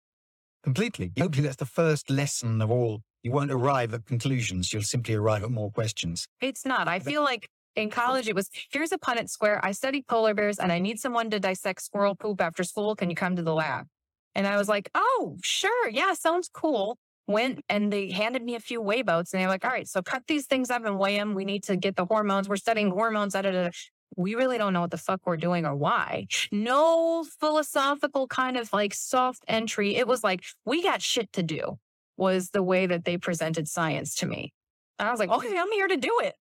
[0.64, 1.12] Completely.
[1.20, 3.02] Hopefully, that's the first lesson of all.
[3.24, 4.72] You won't arrive at conclusions.
[4.72, 6.28] You'll simply arrive at more questions.
[6.40, 6.88] It's not.
[6.88, 9.60] I feel like in college, it was here's a Punnett square.
[9.64, 12.96] I study polar bears and I need someone to dissect squirrel poop after school.
[12.96, 13.88] Can you come to the lab?
[14.36, 15.90] And I was like, oh, sure.
[15.90, 17.00] Yeah, sounds cool.
[17.26, 20.04] Went and they handed me a few weigh boats and they're like, all right, so
[20.04, 21.34] cut these things up and weigh them.
[21.34, 22.48] We need to get the hormones.
[22.48, 23.34] We're studying hormones.
[23.34, 23.70] Da, da, da
[24.16, 26.28] we really don't know what the fuck we're doing or why.
[26.52, 29.96] No philosophical kind of like soft entry.
[29.96, 31.78] It was like, we got shit to do,
[32.18, 34.54] was the way that they presented science to me.
[35.00, 36.36] And I was like, okay, I'm here to do it.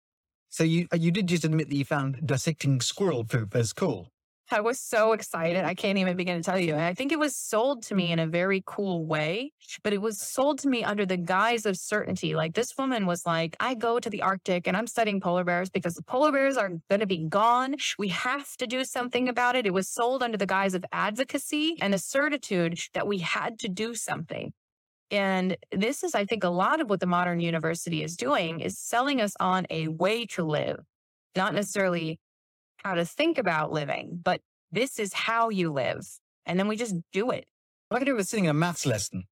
[0.49, 4.11] So you uh, you did just admit that you found dissecting squirrel poop as cool.
[4.51, 5.63] I was so excited.
[5.63, 6.75] I can't even begin to tell you.
[6.75, 10.19] I think it was sold to me in a very cool way, but it was
[10.19, 12.33] sold to me under the guise of certainty.
[12.33, 15.69] Like this woman was like, I go to the Arctic and I'm studying polar bears
[15.69, 17.75] because the polar bears are going to be gone.
[17.99, 19.67] We have to do something about it.
[19.67, 23.67] It was sold under the guise of advocacy and a certitude that we had to
[23.67, 24.51] do something.
[25.11, 28.79] And this is, I think, a lot of what the modern university is doing is
[28.79, 30.79] selling us on a way to live,
[31.35, 32.19] not necessarily
[32.83, 36.05] how to think about living, but this is how you live.
[36.45, 37.45] And then we just do it.
[37.89, 39.25] What I could was sitting in a maths lesson,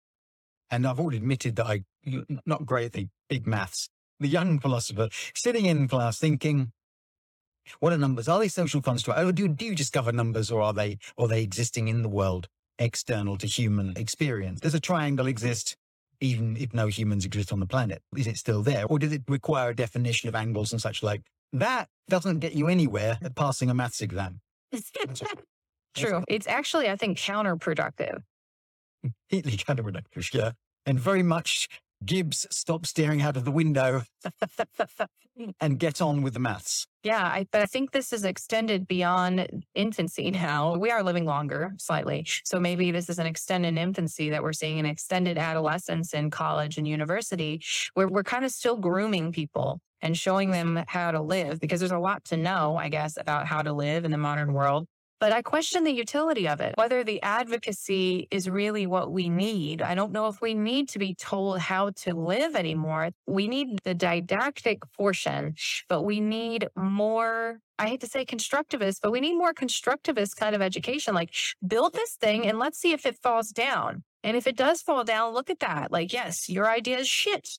[0.70, 1.84] and I've already admitted that I
[2.46, 3.90] not great at the big maths.
[4.20, 6.72] The young philosopher sitting in class thinking,
[7.80, 8.28] what are numbers?
[8.28, 9.22] Are they social constructs?
[9.22, 12.48] Or do, do you discover numbers or are they, or they existing in the world
[12.80, 14.60] external to human experience?
[14.60, 15.76] Does a triangle exist
[16.20, 18.02] even if no humans exist on the planet?
[18.16, 18.86] Is it still there?
[18.86, 21.22] Or does it require a definition of angles and such like?
[21.54, 24.42] That doesn't get you anywhere at passing a maths exam.
[25.96, 26.24] True.
[26.28, 28.22] It's actually, I think, counterproductive.
[29.02, 30.52] Completely counterproductive, yeah.
[30.86, 31.68] And very much
[32.06, 34.04] Gibbs stop staring out of the window
[35.60, 36.88] and get on with the maths.
[37.04, 40.76] Yeah, I, but I think this is extended beyond infancy now.
[40.76, 42.26] We are living longer slightly.
[42.44, 46.78] So maybe this is an extended infancy that we're seeing an extended adolescence in college
[46.78, 47.62] and university
[47.94, 51.92] where we're kind of still grooming people and showing them how to live because there's
[51.92, 54.88] a lot to know, I guess, about how to live in the modern world.
[55.20, 59.82] But I question the utility of it, whether the advocacy is really what we need.
[59.82, 63.10] I don't know if we need to be told how to live anymore.
[63.26, 65.56] We need the didactic portion,
[65.90, 67.60] but we need more.
[67.80, 71.16] I hate to say constructivist, but we need more constructivist kind of education.
[71.16, 71.34] Like
[71.66, 74.04] build this thing and let's see if it falls down.
[74.24, 75.92] And if it does fall down, look at that.
[75.92, 77.50] Like, yes, your idea is shit.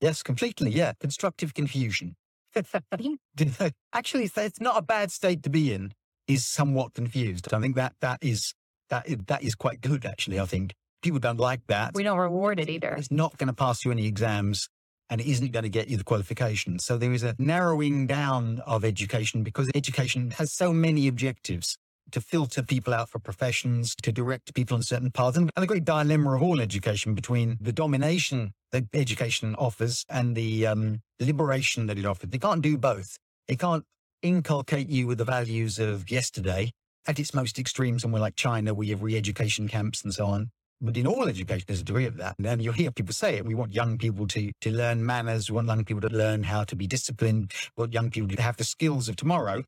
[0.00, 0.70] Yes, completely.
[0.70, 0.92] Yeah.
[1.00, 2.16] Constructive confusion.
[3.92, 5.92] Actually, it's not a bad state to be in
[6.28, 7.52] is somewhat confused.
[7.52, 8.54] I think that that is
[8.88, 10.74] That, that is quite good, actually, I think.
[11.02, 11.94] People don't like that.
[11.94, 12.94] We don't reward it either.
[12.96, 14.68] It's not going to pass you any exams
[15.10, 16.84] and it isn't going to get you the qualifications.
[16.84, 21.76] So there is a narrowing down of education because education has so many objectives
[22.12, 25.36] to filter people out for professions, to direct people in certain paths.
[25.36, 30.66] And the great dilemma of all education between the domination that education offers and the
[30.66, 32.30] um, liberation that it offers.
[32.30, 33.16] They can't do both.
[33.48, 33.84] It can't
[34.22, 36.72] inculcate you with the values of yesterday
[37.06, 40.50] at its most extreme, somewhere like China, where you have re-education camps and so on.
[40.80, 42.36] But in all education, there's a degree of that.
[42.44, 43.46] And you'll hear people say it.
[43.46, 45.50] We want young people to, to learn manners.
[45.50, 47.52] We want young people to learn how to be disciplined.
[47.76, 49.64] We want young people to have the skills of tomorrow.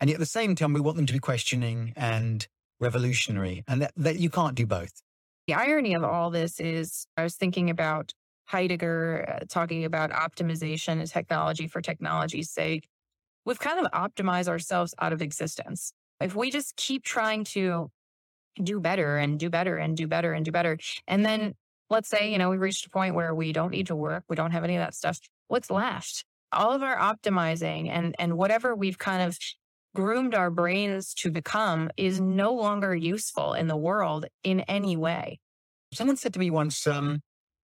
[0.00, 2.46] And yet at the same time, we want them to be questioning and
[2.80, 3.64] revolutionary.
[3.68, 5.02] And that, that you can't do both.
[5.48, 8.12] The irony of all this is I was thinking about
[8.46, 12.88] Heidegger uh, talking about optimization and technology for technology's sake.
[13.44, 15.92] We've kind of optimized ourselves out of existence.
[16.20, 17.90] If we just keep trying to
[18.62, 20.78] do better and do better and do better and do better.
[21.06, 21.54] And then
[21.90, 24.36] let's say, you know, we reached a point where we don't need to work, we
[24.36, 25.20] don't have any of that stuff.
[25.48, 26.24] What's left?
[26.52, 29.38] All of our optimizing and and whatever we've kind of
[29.94, 35.38] groomed our brains to become is no longer useful in the world in any way.
[35.92, 37.20] Someone said to me once, um,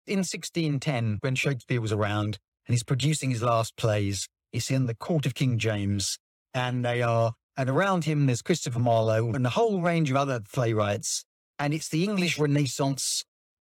[0.07, 4.95] in 1610, when Shakespeare was around and he's producing his last plays, he's in the
[4.95, 6.19] court of King James
[6.53, 10.39] and they are and around him, there's Christopher Marlowe and a whole range of other
[10.39, 11.25] playwrights.
[11.59, 13.23] And it's the English Renaissance.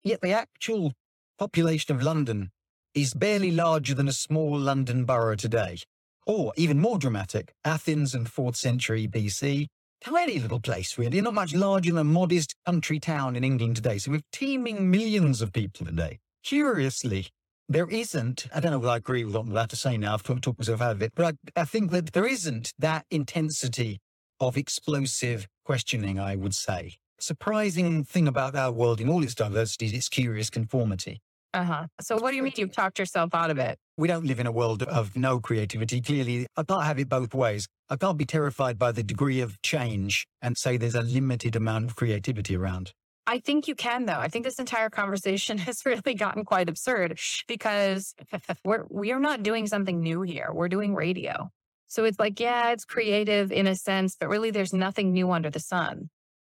[0.02, 0.92] Yet the actual
[1.38, 2.50] population of London
[2.94, 5.78] is barely larger than a small London borough today.
[6.26, 9.66] Or even more dramatic, Athens in fourth century BC.
[10.02, 13.98] Tiny little place, really, not much larger than a modest country town in England today.
[13.98, 16.18] So we're teeming millions of people today.
[16.42, 17.28] Curiously,
[17.68, 20.14] there isn't, I don't know what I agree with what I'm about to say now,
[20.14, 23.06] I've talked, talked myself out of it, but I, I think that there isn't that
[23.10, 24.00] intensity
[24.40, 26.96] of explosive questioning, I would say.
[27.18, 31.20] Surprising thing about our world in all its diversity is its curious conformity.
[31.54, 31.86] Uh huh.
[32.02, 33.78] So, what do you mean you've talked yourself out of it?
[33.96, 36.02] We don't live in a world of no creativity.
[36.02, 37.66] Clearly, I can't have it both ways.
[37.88, 41.86] I can't be terrified by the degree of change and say there's a limited amount
[41.86, 42.92] of creativity around.
[43.26, 44.18] I think you can, though.
[44.18, 48.14] I think this entire conversation has really gotten quite absurd because
[48.64, 50.50] we're we are not doing something new here.
[50.52, 51.50] We're doing radio.
[51.88, 55.50] So it's like, yeah, it's creative in a sense, but really there's nothing new under
[55.50, 56.10] the sun.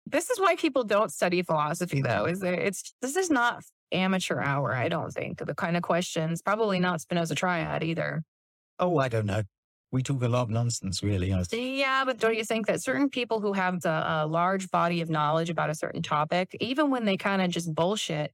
[0.08, 2.08] This is why people don't study philosophy, mm-hmm.
[2.08, 5.46] though, is that it's this is not amateur hour, I don't think.
[5.46, 8.24] The kind of questions, probably not Spinoza triad either.
[8.80, 9.44] Oh, I don't know
[9.92, 11.30] we talk a lot of nonsense, really.
[11.30, 15.10] Yeah, but don't you think that certain people who have a, a large body of
[15.10, 18.32] knowledge about a certain topic, even when they kind of just bullshit,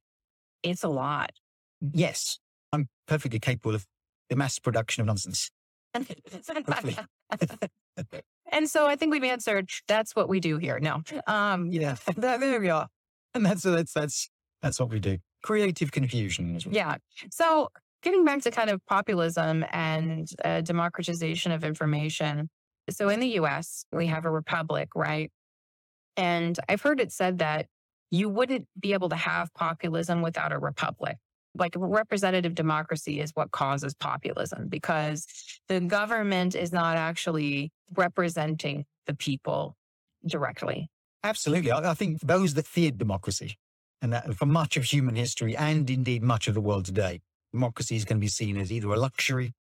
[0.64, 1.32] it's a lot.
[1.94, 2.40] Yes,
[2.74, 3.86] I'm perfectly capable of
[4.30, 5.50] the mass production of nonsense.
[8.52, 9.70] and so I think we've answered.
[9.88, 10.80] That's what we do here.
[10.80, 12.90] No, um, yeah, there we are,
[13.34, 14.30] and that's that's that's
[14.62, 15.20] that's what we do.
[15.42, 16.60] Creative confusion.
[16.70, 16.98] Yeah.
[17.32, 17.70] So
[18.06, 22.50] getting back to kind of populism and uh, democratization of information.
[22.92, 25.32] So in the US, we have a republic, right?
[26.16, 27.66] And I've heard it said that
[28.12, 31.18] you wouldn't be able to have populism without a republic.
[31.58, 35.26] Like representative democracy is what causes populism because
[35.68, 39.76] the government is not actually representing the people
[40.28, 40.90] directly.
[41.24, 41.72] Absolutely.
[41.72, 43.58] I, I think those that feared democracy,
[44.02, 47.22] and that for much of human history and indeed much of the world today,
[47.56, 49.54] democracy is going to be seen as either a luxury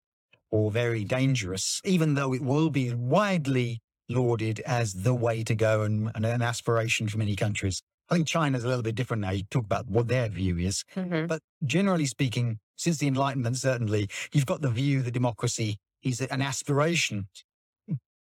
[0.51, 5.83] or very dangerous, even though it will be widely lauded as the way to go
[5.83, 7.83] and, and an aspiration for many countries.
[8.11, 9.31] I think China's a little bit different now.
[9.31, 10.85] You talk about what their view is.
[10.97, 11.27] Mm-hmm.
[11.27, 16.43] But generally speaking, since the Enlightenment, certainly, you've got the view that democracy is an
[16.43, 17.29] aspiration,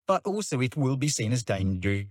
[0.06, 2.06] but also it will be seen as dangerous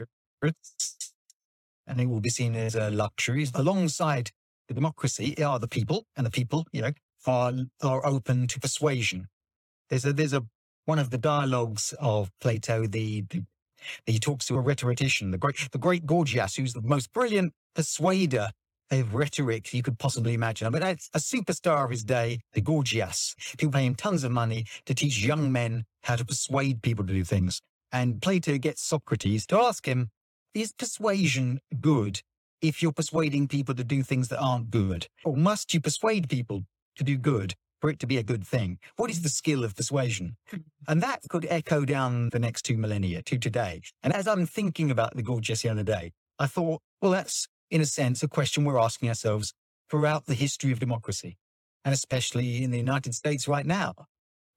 [1.89, 3.48] and it will be seen as a luxury.
[3.54, 4.32] Alongside
[4.67, 6.91] the democracy are the people, and the people, you know,
[7.26, 9.28] are, are open to persuasion.
[9.90, 10.46] There's a, there's a,
[10.86, 13.44] one of the dialogues of Plato, the, the
[14.06, 18.50] he talks to a rhetorician, the great, the great Gorgias, who's the most brilliant persuader
[18.92, 20.68] of rhetoric you could possibly imagine.
[20.68, 23.36] I mean, a superstar of his day, the Gorgias.
[23.58, 27.13] People pay him tons of money to teach young men how to persuade people to
[27.13, 27.62] do things.
[27.92, 30.10] And Plato gets Socrates to ask him,
[30.54, 32.22] is persuasion good
[32.62, 35.08] if you're persuading people to do things that aren't good?
[35.24, 36.63] Or must you persuade people
[37.00, 38.77] to do good for it to be a good thing?
[38.97, 40.37] What is the skill of persuasion?
[40.87, 43.81] And that could echo down the next two millennia to today.
[44.04, 47.81] And as I'm thinking about the Gorgias the other day, I thought, well, that's in
[47.81, 49.54] a sense a question we're asking ourselves
[49.89, 51.37] throughout the history of democracy,
[51.83, 53.93] and especially in the United States right now.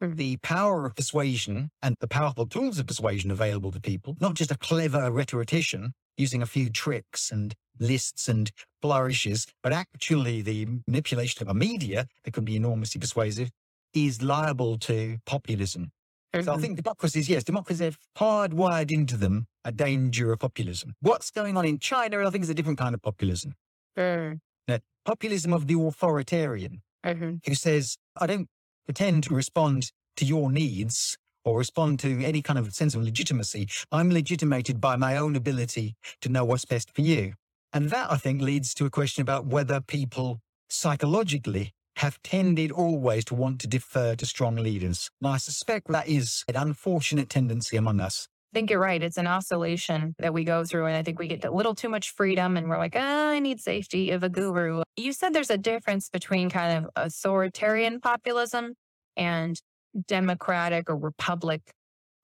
[0.01, 4.51] The power of persuasion and the powerful tools of persuasion available to people, not just
[4.51, 8.51] a clever rhetorician using a few tricks and lists and
[8.81, 13.51] flourishes, but actually the manipulation of a media that can be enormously persuasive
[13.95, 15.91] is liable to populism.
[16.35, 16.45] Mm-hmm.
[16.45, 16.62] So I mm-hmm.
[16.62, 20.95] think democracies, yes, democracies have hardwired into them a danger of populism.
[21.01, 23.55] What's going on in China, I think, is a different kind of populism.
[23.99, 24.41] Mm.
[24.66, 27.35] Now, populism of the authoritarian, mm-hmm.
[27.47, 28.49] who says, I don't
[28.87, 33.68] pretend to respond to your needs or respond to any kind of sense of legitimacy.
[33.91, 37.35] I'm legitimated by my own ability to know what's best for you.
[37.73, 43.25] And that, I think, leads to a question about whether people psychologically have tended always
[43.27, 45.11] to want to defer to strong leaders.
[45.20, 48.29] And I suspect that is an unfortunate tendency among us.
[48.53, 49.03] I think you're right.
[49.03, 50.87] It's an oscillation that we go through.
[50.87, 53.39] And I think we get a little too much freedom and we're like, ah, I
[53.39, 54.83] need safety of a guru.
[54.97, 58.75] You said there's a difference between kind of authoritarian populism
[59.16, 59.59] and
[60.07, 61.62] democratic or republic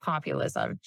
[0.03, 0.81] populism.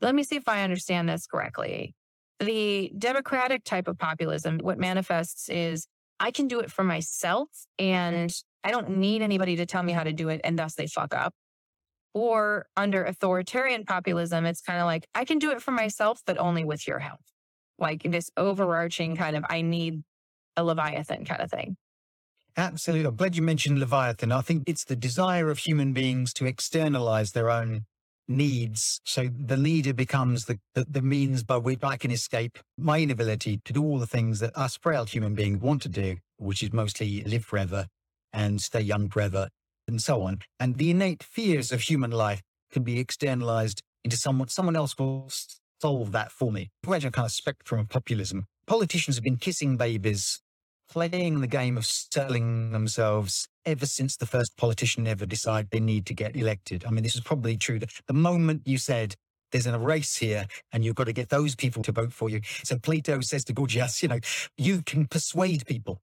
[0.00, 1.94] Let me see if I understand this correctly.
[2.40, 5.86] The democratic type of populism, what manifests is
[6.20, 7.48] I can do it for myself
[7.80, 7.86] mm-hmm.
[7.86, 8.34] and
[8.64, 11.14] I don't need anybody to tell me how to do it and thus they fuck
[11.14, 11.34] up.
[12.14, 16.38] Or under authoritarian populism, it's kind of like I can do it for myself, but
[16.38, 17.20] only with your help.
[17.78, 20.02] Like this overarching kind of I need
[20.56, 21.76] a Leviathan kind of thing.
[22.56, 23.06] Absolutely.
[23.06, 24.32] I'm glad you mentioned Leviathan.
[24.32, 27.84] I think it's the desire of human beings to externalize their own
[28.28, 29.00] needs.
[29.04, 33.60] So the leader becomes the, the, the, means by which I can escape my inability
[33.64, 36.72] to do all the things that us frail human beings want to do, which is
[36.72, 37.86] mostly live forever
[38.32, 39.48] and stay young forever
[39.86, 40.40] and so on.
[40.60, 45.30] And the innate fears of human life can be externalized into someone, someone else will
[45.80, 46.70] solve that for me.
[46.86, 48.44] Imagine a kind of spectrum of populism.
[48.66, 50.40] Politicians have been kissing babies
[50.90, 56.06] playing the game of selling themselves ever since the first politician ever decided they need
[56.06, 56.84] to get elected.
[56.86, 57.78] I mean, this is probably true.
[57.78, 59.14] The moment you said
[59.52, 62.40] there's a race here and you've got to get those people to vote for you.
[62.64, 64.20] So Plato says to Gorgias, you know,
[64.56, 66.00] you can persuade people,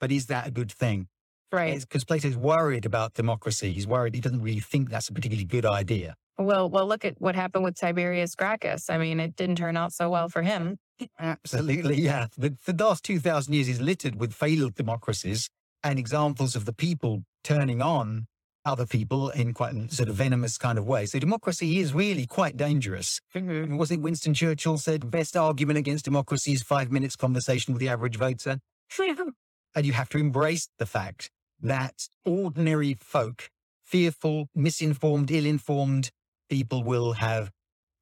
[0.00, 1.08] but is that a good thing?
[1.52, 1.78] Right.
[1.80, 3.72] Because Plato's worried about democracy.
[3.72, 6.14] He's worried he doesn't really think that's a particularly good idea.
[6.38, 8.88] Well, well, look at what happened with Tiberius Gracchus.
[8.88, 10.78] I mean, it didn't turn out so well for him.
[11.18, 12.28] Absolutely, yeah.
[12.38, 15.50] The, the last 2,000 years is littered with failed democracies
[15.84, 18.26] and examples of the people turning on
[18.64, 21.04] other people in quite a sort of venomous kind of way.
[21.04, 23.20] So democracy is really quite dangerous.
[23.34, 23.76] Mm-hmm.
[23.76, 27.88] Was it Winston Churchill said, best argument against democracy is five minutes conversation with the
[27.88, 28.60] average voter?
[28.98, 31.30] and you have to embrace the fact
[31.62, 33.50] that ordinary folk,
[33.84, 36.10] fearful, misinformed, ill-informed
[36.48, 37.50] people will have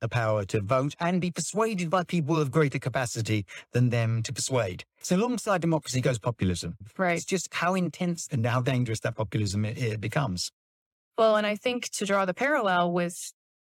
[0.01, 4.33] the power to vote and be persuaded by people of greater capacity than them to
[4.33, 4.85] persuade.
[5.03, 6.77] So alongside democracy goes populism.
[6.97, 7.17] Right.
[7.17, 10.51] It's just how intense and how dangerous that populism it, it becomes.
[11.19, 13.15] Well, and I think to draw the parallel with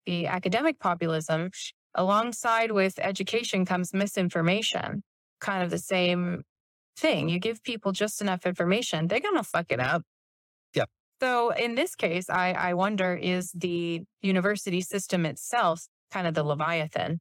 [0.07, 1.51] the academic populism,
[1.95, 5.03] alongside with education comes misinformation,
[5.41, 6.45] kind of the same
[6.97, 7.28] thing.
[7.28, 10.03] You give people just enough information, they're going to fuck it up.
[10.74, 10.84] Yeah.
[11.20, 16.43] So in this case, I, I wonder is the university system itself kind of the
[16.43, 17.20] Leviathan.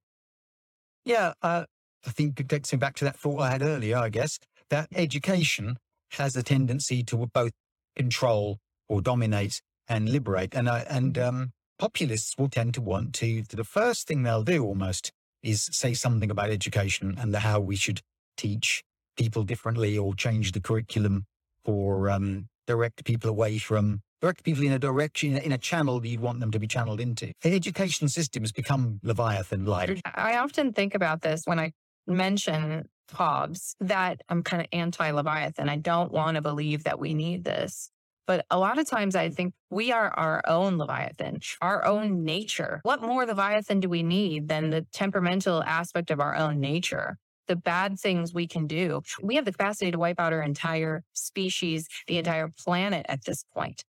[1.06, 1.66] Yeah, uh,
[2.06, 4.40] I think it takes me back to that thought I had earlier, I guess,
[4.70, 5.78] that education
[6.12, 7.52] has a tendency to both
[7.96, 8.58] control
[8.88, 10.56] or dominate and liberate.
[10.56, 14.64] And, uh, and um, populists will tend to want to, the first thing they'll do
[14.64, 15.12] almost
[15.42, 18.02] is say something about education and the, how we should
[18.38, 18.84] teach
[19.20, 21.26] people differently or change the curriculum
[21.66, 26.08] or um, direct people away from direct people in a direction, in a channel that
[26.08, 27.32] you want them to be channeled into.
[27.42, 30.02] The education system has become Leviathan-like.
[30.06, 31.74] I often think about this when I
[32.08, 35.68] mention Hobbes, that I'm kind of anti-Leviathan.
[35.70, 37.90] I don't want to believe that we need this.
[38.28, 42.80] But a lot of times I think we are our own Leviathan, our own nature.
[42.84, 47.18] What more Leviathan do we need than the temperamental aspect of our own nature?
[47.50, 49.02] The bad things we can do.
[49.22, 53.44] We have the capacity to wipe out our entire species, the entire planet at this
[53.54, 53.84] point.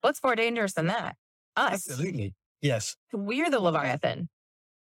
[0.00, 1.14] What's more dangerous than that?
[1.56, 1.88] Us.
[1.88, 2.34] Absolutely.
[2.60, 2.96] Yes.
[3.12, 4.28] We're the Leviathan.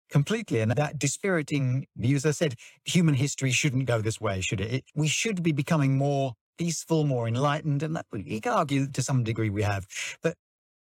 [0.10, 0.60] Completely.
[0.60, 2.56] And that dispiriting view, as I said,
[2.86, 4.72] human history shouldn't go this way, should it?
[4.72, 7.82] it we should be becoming more peaceful, more enlightened.
[7.82, 9.88] And that, you can argue to some degree we have.
[10.22, 10.36] But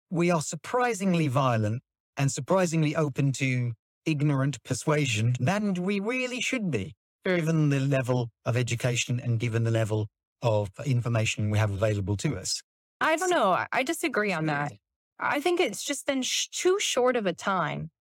[0.09, 1.83] we are surprisingly violent
[2.17, 3.71] and surprisingly open to
[4.05, 6.93] ignorant persuasion than we really should be,
[7.25, 10.07] given the level of education and given the level
[10.41, 12.61] of information we have available to us.
[12.99, 13.65] I don't know.
[13.71, 14.73] I disagree on that.
[15.19, 17.91] I think it's just been sh- too short of a time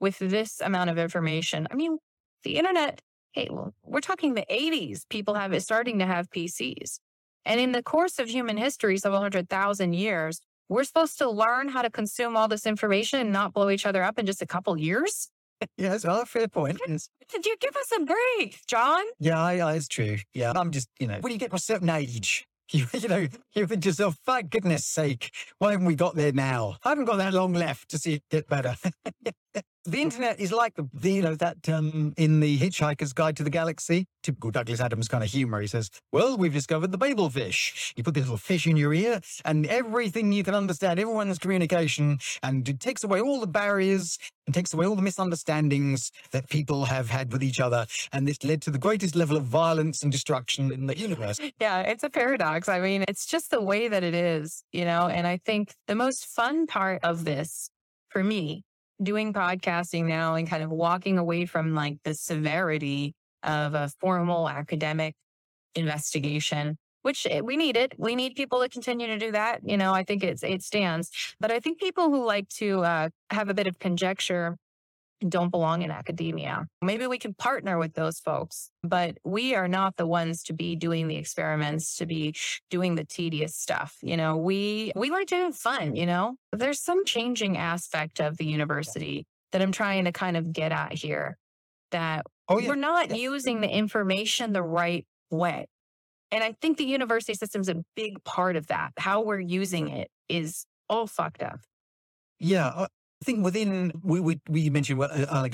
[0.00, 1.68] with this amount of information.
[1.70, 1.98] I mean,
[2.42, 3.00] the internet,
[3.32, 6.98] hey, well, we're talking the 80s, people have it starting to have PCs.
[7.44, 11.68] And in the course of human history, several hundred thousand years, we're supposed to learn
[11.68, 14.46] how to consume all this information and not blow each other up in just a
[14.46, 15.30] couple years.
[15.76, 16.80] Yes, oh, fair point.
[16.86, 17.08] Yes.
[17.30, 19.04] Did you give us a break, John?
[19.18, 20.18] Yeah, I, I, it's true.
[20.34, 23.26] Yeah, I'm just, you know, when you get to a certain age, you, you know,
[23.54, 26.76] you think to yourself, for goodness sake, why haven't we got there now?
[26.84, 28.76] I haven't got that long left to see it get better.
[29.84, 33.42] the internet is like the, the, you know that um, in the Hitchhiker's Guide to
[33.42, 35.60] the Galaxy, typical Douglas Adams kind of humor.
[35.60, 37.94] He says, "Well, we've discovered the Babel fish.
[37.96, 42.18] You put this little fish in your ear, and everything you can understand, everyone's communication,
[42.42, 46.84] and it takes away all the barriers and takes away all the misunderstandings that people
[46.84, 50.12] have had with each other, and this led to the greatest level of violence and
[50.12, 52.68] destruction in the universe." Yeah, it's a paradox.
[52.68, 55.08] I mean, it's just the way that it is, you know.
[55.08, 57.70] And I think the most fun part of this
[58.10, 58.64] for me
[59.02, 64.48] doing podcasting now and kind of walking away from like the severity of a formal
[64.48, 65.14] academic
[65.74, 67.94] investigation which eh, we need it.
[67.98, 69.60] We need people to continue to do that.
[69.64, 71.10] You know, I think it's it stands.
[71.38, 74.56] But I think people who like to uh, have a bit of conjecture
[75.28, 76.66] don't belong in academia.
[76.82, 80.76] Maybe we can partner with those folks, but we are not the ones to be
[80.76, 82.34] doing the experiments, to be
[82.70, 83.96] doing the tedious stuff.
[84.02, 86.36] You know, we we like to have fun, you know.
[86.52, 90.92] There's some changing aspect of the university that I'm trying to kind of get at
[90.92, 91.36] here
[91.90, 92.68] that oh, yeah.
[92.68, 93.16] we're not yeah.
[93.16, 95.66] using the information the right way.
[96.32, 98.92] And I think the university system is a big part of that.
[98.96, 101.60] How we're using it is all fucked up.
[102.38, 102.86] Yeah, uh,
[103.22, 105.48] I think within we we, we mentioned well, uh,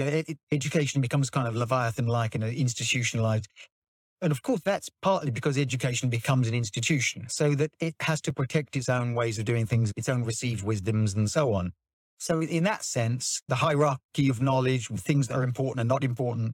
[0.53, 3.49] education becomes kind of leviathan-like and institutionalized,
[4.23, 8.33] and of course that's partly because education becomes an institution, so that it has to
[8.33, 11.73] protect its own ways of doing things, its own received wisdoms, and so on.
[12.19, 16.53] So in that sense, the hierarchy of knowledge, things that are important and not important,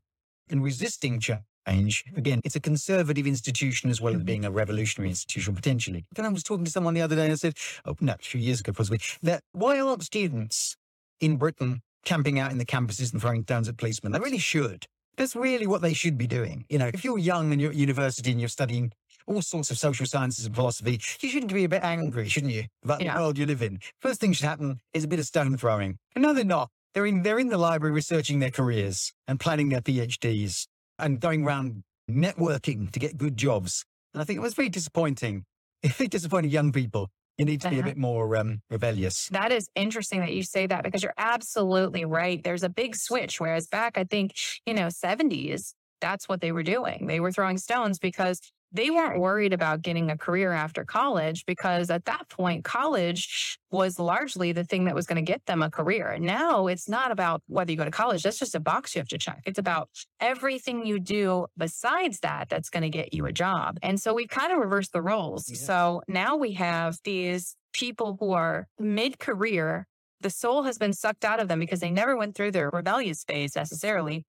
[0.50, 2.04] and resisting change.
[2.16, 6.04] Again, it's a conservative institution as well as being a revolutionary institution potentially.
[6.16, 7.54] Then I was talking to someone the other day and I said,
[7.84, 10.76] oh, no, a few years ago possibly, that why aren't students
[11.22, 14.12] in Britain camping out in the campuses and throwing stones at policemen.
[14.12, 14.86] They really should.
[15.16, 16.64] That's really what they should be doing.
[16.68, 18.92] You know, if you're young and you're at university and you're studying
[19.26, 22.64] all sorts of social sciences and philosophy, you shouldn't be a bit angry, shouldn't you,
[22.82, 23.14] about yeah.
[23.14, 23.78] the world you live in?
[24.00, 25.98] First thing should happen is a bit of stone throwing.
[26.16, 26.70] And no, they're not.
[26.94, 30.66] They're in, they're in the library researching their careers and planning their PhDs
[30.98, 33.84] and going around networking to get good jobs.
[34.12, 35.44] And I think it was very disappointing.
[35.84, 37.88] Very disappointing young people you need to be a uh-huh.
[37.88, 39.28] bit more um, rebellious.
[39.28, 42.42] That is interesting that you say that because you're absolutely right.
[42.42, 43.40] There's a big switch.
[43.40, 44.34] Whereas back, I think,
[44.66, 47.06] you know, 70s, that's what they were doing.
[47.06, 48.40] They were throwing stones because
[48.72, 53.98] they weren't worried about getting a career after college because at that point, college was
[53.98, 56.16] largely the thing that was going to get them a career.
[56.18, 58.22] Now it's not about whether you go to college.
[58.22, 59.42] That's just a box you have to check.
[59.44, 59.88] It's about
[60.20, 63.78] everything you do besides that that's going to get you a job.
[63.82, 65.50] And so we've kind of reversed the roles.
[65.50, 65.56] Yeah.
[65.56, 69.86] So now we have these people who are mid career.
[70.20, 73.24] The soul has been sucked out of them because they never went through their rebellious
[73.24, 74.24] phase necessarily.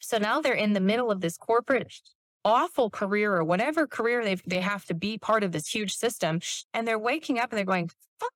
[0.00, 1.92] So now they're in the middle of this corporate
[2.44, 6.40] awful career or whatever career they they have to be part of this huge system,
[6.72, 7.90] and they're waking up and they're going,
[8.20, 8.32] "Fuck,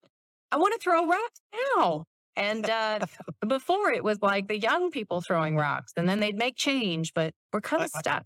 [0.51, 1.41] I want to throw rocks
[1.77, 2.05] now."
[2.37, 3.01] And uh,
[3.49, 7.35] before it was like the young people throwing rocks, and then they'd make change, but
[7.53, 8.25] we're kind of stuck.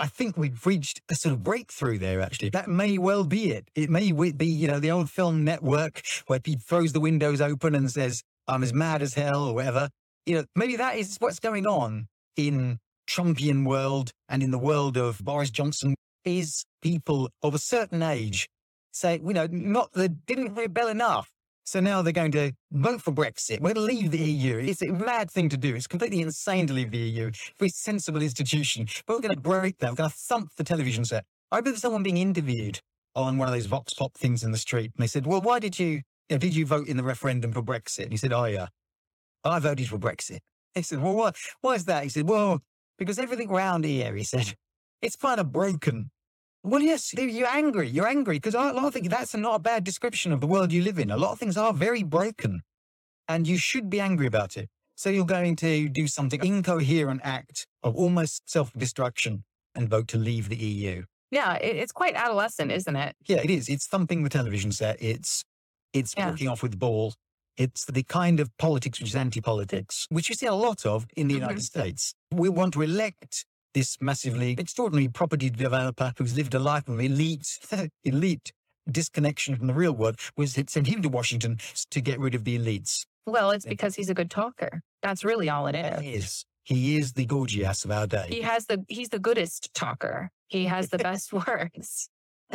[0.00, 2.50] I think we've reached a sort of breakthrough there, actually.
[2.50, 3.70] That may well be it.
[3.76, 7.74] It may be, you know, the old film network where he throws the windows open
[7.76, 9.88] and says, I'm as mad as hell or whatever.
[10.26, 14.96] You know, maybe that is what's going on in Trumpian world and in the world
[14.96, 15.94] of Boris Johnson
[16.24, 18.48] is people of a certain age
[18.92, 21.30] say, you know, not they didn't rebel enough.
[21.66, 23.60] So now they're going to vote for Brexit.
[23.60, 24.58] We're going to leave the EU.
[24.58, 25.74] It's a mad thing to do.
[25.74, 27.28] It's completely insane to leave the EU.
[27.28, 28.86] It's a sensible institution.
[29.06, 29.90] But we're going to break that.
[29.90, 31.24] We're going to thump the television set.
[31.50, 32.80] I remember someone being interviewed
[33.14, 34.92] on one of those Vox Pop things in the street.
[34.96, 36.02] And they said, well, why did you, you
[36.32, 38.04] know, did you vote in the referendum for Brexit?
[38.04, 38.66] And he said, oh, yeah.
[39.42, 40.40] I voted for Brexit.
[40.74, 41.32] They said, well, why,
[41.62, 42.02] why is that?
[42.02, 42.60] He said, well,
[42.98, 44.54] because everything around here, he said,
[45.02, 46.10] it's kind of broken.
[46.62, 47.88] Well, yes, you're angry.
[47.88, 50.72] You're angry because a lot of things, that's not a bad description of the world
[50.72, 51.10] you live in.
[51.10, 52.62] A lot of things are very broken
[53.28, 54.68] and you should be angry about it.
[54.96, 60.48] So you're going to do something incoherent act of almost self-destruction and vote to leave
[60.48, 61.04] the EU.
[61.30, 63.16] Yeah, it's quite adolescent, isn't it?
[63.26, 63.68] Yeah, it is.
[63.68, 65.02] It's thumping the television set.
[65.02, 65.44] It's
[65.92, 66.30] it's yeah.
[66.30, 67.14] walking off with the ball.
[67.56, 71.28] It's the kind of politics which is anti-politics, which you see a lot of in
[71.28, 71.80] the United mm-hmm.
[71.80, 72.14] States.
[72.32, 77.58] We want to elect this massively extraordinary property developer who's lived a life of elite,
[78.04, 78.52] elite
[78.90, 81.58] disconnection from the real world, was sent him to Washington
[81.90, 83.06] to get rid of the elites.
[83.26, 84.82] Well, it's because he's a good talker.
[85.02, 86.00] That's really all it is.
[86.00, 86.44] He is.
[86.64, 88.26] He is the Gorgias of our day.
[88.28, 90.30] He has the he's the goodest talker.
[90.48, 92.08] He has the best words.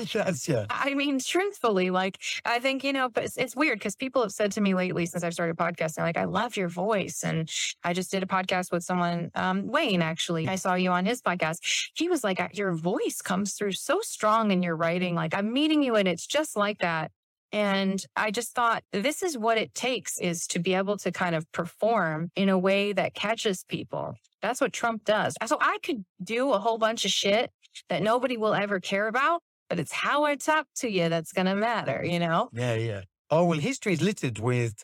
[0.14, 0.66] That's yeah.
[0.70, 4.52] I mean, truthfully, like I think you know, it's, it's weird because people have said
[4.54, 7.50] to me lately since I've started podcasting, like I love your voice, and
[7.84, 10.02] I just did a podcast with someone, um, Wayne.
[10.02, 11.92] Actually, I saw you on his podcast.
[11.96, 15.16] He was like, your voice comes through so strong in your writing.
[15.16, 17.12] Like I'm meeting you, and it's just like that.
[17.52, 21.36] And I just thought this is what it takes is to be able to kind
[21.36, 24.16] of perform in a way that catches people.
[24.42, 25.36] That's what Trump does.
[25.46, 27.52] So I could do a whole bunch of shit
[27.90, 31.46] that nobody will ever care about, but it's how I talk to you that's going
[31.46, 32.50] to matter, you know?
[32.52, 33.02] Yeah, yeah.
[33.30, 34.84] Oh, well, history is littered with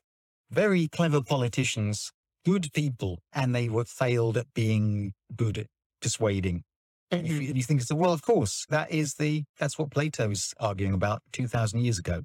[0.51, 2.11] very clever politicians,
[2.45, 5.67] good people, and they were failed at being good at
[6.01, 6.63] persuading.
[7.11, 7.25] Mm-hmm.
[7.25, 11.79] You, you think, well, of course, that is the, that's what Plato's arguing about 2000
[11.79, 12.21] years ago.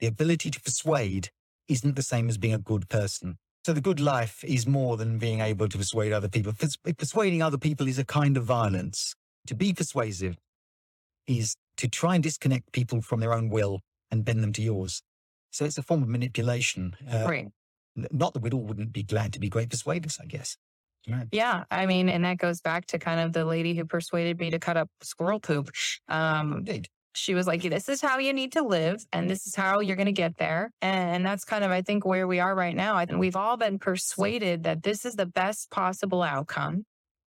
[0.00, 1.30] The ability to persuade
[1.68, 3.38] isn't the same as being a good person.
[3.64, 6.52] So the good life is more than being able to persuade other people.
[6.98, 9.14] Persuading other people is a kind of violence.
[9.46, 10.36] To be persuasive
[11.26, 15.02] is to try and disconnect people from their own will and bend them to yours.
[15.50, 16.96] So it's a form of manipulation.
[17.10, 17.48] Uh, right.
[18.10, 20.56] Not that we'd all wouldn't be glad to be great persuaders, I guess.
[21.08, 21.28] Right.
[21.30, 21.64] Yeah.
[21.70, 24.58] I mean, and that goes back to kind of the lady who persuaded me to
[24.58, 25.70] cut up squirrel poop.
[26.08, 29.54] Um, Indeed she was like, this is how you need to live and this is
[29.54, 30.70] how you're going to get there.
[30.82, 32.96] And that's kind of, I think, where we are right now.
[32.96, 36.84] I think we've all been persuaded that this is the best possible outcome.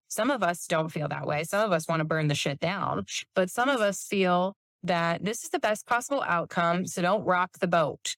[0.08, 1.44] Some of us don't feel that way.
[1.44, 3.06] Some of us want to burn the shit down,
[3.36, 6.86] but some of us feel that this is the best possible outcome.
[6.88, 8.16] So don't rock the boat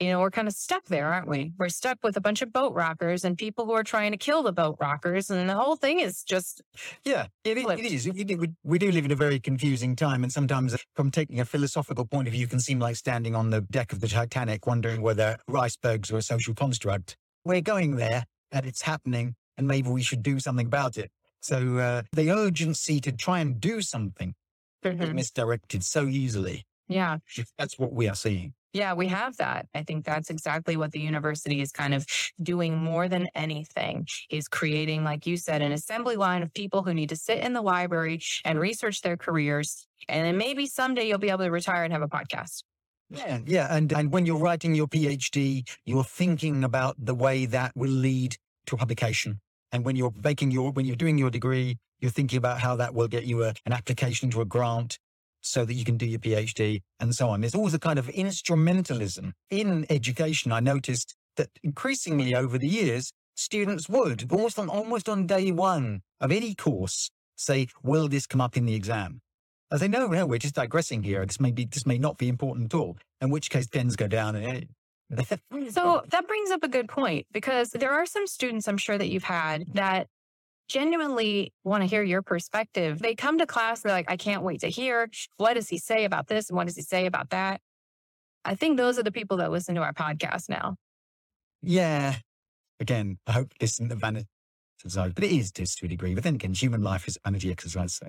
[0.00, 1.52] you know, we're kind of stuck there, aren't we?
[1.58, 4.42] We're stuck with a bunch of boat rockers and people who are trying to kill
[4.42, 5.30] the boat rockers.
[5.30, 6.62] And the whole thing is just.
[7.04, 8.06] Yeah, it, it is.
[8.06, 10.22] We, we do live in a very confusing time.
[10.22, 13.50] And sometimes, uh, from taking a philosophical point of view, can seem like standing on
[13.50, 17.16] the deck of the Titanic, wondering whether icebergs are a social construct.
[17.44, 21.10] We're going there and it's happening, and maybe we should do something about it.
[21.46, 24.34] So uh, the urgency to try and do something
[24.84, 25.00] mm-hmm.
[25.00, 26.66] is misdirected so easily.
[26.88, 27.18] Yeah.
[27.56, 28.54] That's what we are seeing.
[28.72, 29.68] Yeah, we have that.
[29.74, 32.04] I think that's exactly what the university is kind of
[32.42, 36.92] doing more than anything is creating, like you said, an assembly line of people who
[36.92, 39.86] need to sit in the library and research their careers.
[40.08, 42.64] And then maybe someday you'll be able to retire and have a podcast.
[43.08, 43.74] Yeah, yeah.
[43.74, 48.36] And, and when you're writing your PhD, you're thinking about the way that will lead
[48.66, 49.40] to publication.
[49.76, 52.94] And when you're making your, when you're doing your degree, you're thinking about how that
[52.94, 54.98] will get you a, an application to a grant
[55.42, 57.42] so that you can do your PhD and so on.
[57.42, 60.50] There's always a kind of instrumentalism in education.
[60.50, 66.00] I noticed that increasingly over the years, students would almost on, almost on day one
[66.22, 69.20] of any course say, will this come up in the exam?
[69.70, 71.26] I say, no, no, we're just digressing here.
[71.26, 72.96] This may be, this may not be important at all.
[73.20, 74.60] In which case pens go down and eh,
[75.70, 79.08] so that brings up a good point because there are some students I'm sure that
[79.08, 80.08] you've had that
[80.68, 82.98] genuinely want to hear your perspective.
[82.98, 86.04] They come to class, they're like, I can't wait to hear what does he say
[86.04, 87.60] about this and what does he say about that.
[88.44, 90.76] I think those are the people that listen to our podcast now.
[91.62, 92.16] Yeah.
[92.80, 94.26] Again, I hope this isn't a vanity
[94.78, 96.14] exercise, but it is to, to a degree.
[96.14, 97.94] But then again, human life is vanity exercise.
[97.94, 98.06] So.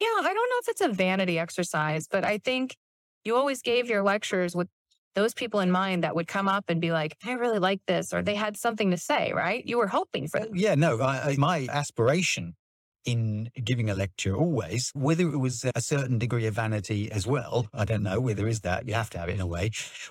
[0.00, 2.76] Yeah, I don't know if it's a vanity exercise, but I think
[3.24, 4.68] you always gave your lectures with
[5.16, 8.12] those people in mind that would come up and be like, I really like this,
[8.12, 9.66] or they had something to say, right?
[9.66, 10.46] You were hoping for.
[10.52, 12.54] Yeah, no, I, my aspiration
[13.06, 17.68] in giving a lecture always, whether it was a certain degree of vanity as well,
[17.72, 19.70] I don't know whether is that, you have to have it in a way,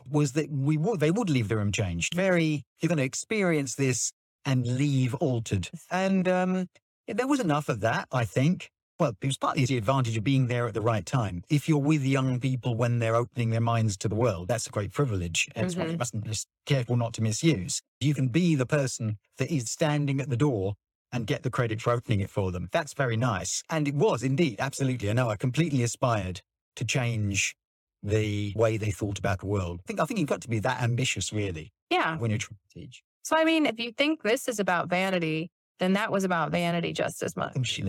[0.10, 2.16] was that we would, they would leave the room changed.
[2.16, 4.12] Very, you're going to experience this
[4.46, 5.70] and leave altered.
[5.92, 6.68] And um,
[7.08, 10.48] there was enough of that, I think well, it was partly the advantage of being
[10.48, 11.44] there at the right time.
[11.50, 14.70] If you're with young people when they're opening their minds to the world, that's a
[14.70, 15.50] great privilege.
[15.56, 15.84] And it's mm-hmm.
[15.84, 16.34] what you mustn't be
[16.66, 17.82] careful not to misuse.
[18.00, 20.76] You can be the person that is standing at the door
[21.12, 22.70] and get the credit for opening it for them.
[22.72, 23.64] That's very nice.
[23.70, 25.10] And it was indeed, absolutely.
[25.10, 26.42] I know I completely aspired
[26.78, 27.56] to change
[28.02, 29.82] the way they thought about the world.
[29.84, 31.74] I think, I think you've got to be that ambitious, really.
[31.90, 32.18] Yeah.
[32.18, 33.04] When you're trying to teach.
[33.24, 36.94] So, I mean, if you think this is about vanity, then that was about vanity
[36.94, 37.82] just as much.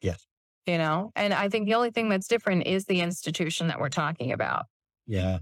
[0.00, 0.27] Yes
[0.68, 1.10] you know?
[1.16, 4.66] And I think the only thing that's different is the institution that we're talking about.
[5.06, 5.38] Yeah.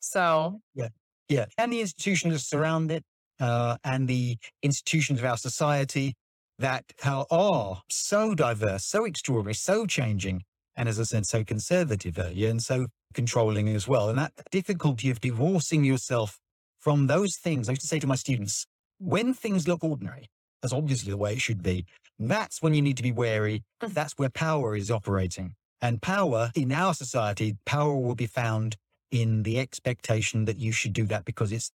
[0.00, 0.88] So, yeah.
[1.28, 1.46] Yeah.
[1.58, 3.04] And the institutions that surround it,
[3.40, 6.14] uh, and the institutions of our society
[6.58, 10.42] that are so diverse, so extraordinary, so changing.
[10.76, 14.08] And as I said, so conservative earlier and so controlling as well.
[14.08, 16.38] And that difficulty of divorcing yourself
[16.78, 17.68] from those things.
[17.68, 18.66] I used to say to my students,
[18.98, 20.28] when things look ordinary,
[20.62, 21.84] that's obviously the way it should be.
[22.18, 23.64] That's when you need to be wary.
[23.82, 23.92] Mm.
[23.92, 25.54] That's where power is operating.
[25.80, 28.76] And power in our society, power will be found
[29.10, 31.72] in the expectation that you should do that because it's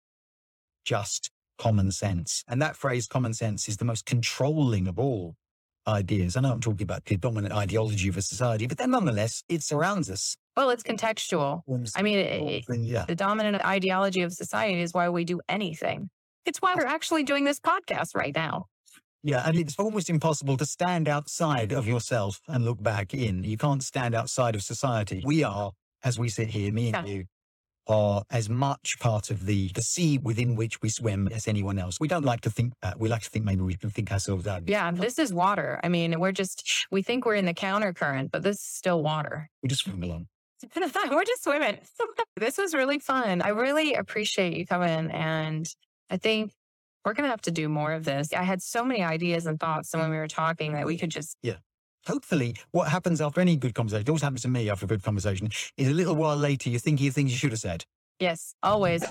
[0.84, 2.42] just common sense.
[2.48, 5.36] And that phrase, common sense, is the most controlling of all
[5.86, 6.36] ideas.
[6.36, 9.62] I know I'm talking about the dominant ideology of a society, but then nonetheless, it
[9.62, 10.36] surrounds us.
[10.56, 11.62] Well, it's contextual.
[11.96, 13.04] I mean, it, yeah.
[13.06, 16.10] the dominant ideology of society is why we do anything.
[16.44, 18.66] It's why we're actually doing this podcast right now.
[19.22, 23.44] Yeah, and it's almost impossible to stand outside of yourself and look back in.
[23.44, 25.22] You can't stand outside of society.
[25.24, 27.14] We are, as we sit here, me and yeah.
[27.14, 27.24] you,
[27.88, 31.98] are as much part of the, the sea within which we swim as anyone else.
[31.98, 32.98] We don't like to think that.
[32.98, 34.68] We like to think maybe we can think ourselves out.
[34.68, 35.80] Yeah, this is water.
[35.82, 39.02] I mean, we're just, we think we're in the counter current, but this is still
[39.02, 39.48] water.
[39.62, 40.26] We just swim along.
[40.76, 41.78] we're just swimming.
[42.36, 43.42] this was really fun.
[43.42, 45.10] I really appreciate you coming.
[45.10, 45.66] And
[46.08, 46.52] I think
[47.04, 48.32] we're going to have to do more of this.
[48.32, 51.10] I had so many ideas and thoughts And when we were talking that we could
[51.10, 51.56] just yeah
[52.06, 55.02] hopefully what happens after any good conversation, it always happens to me after a good
[55.02, 57.84] conversation, is a little while later you're thinking of things you should have said.
[58.18, 59.04] Yes, always.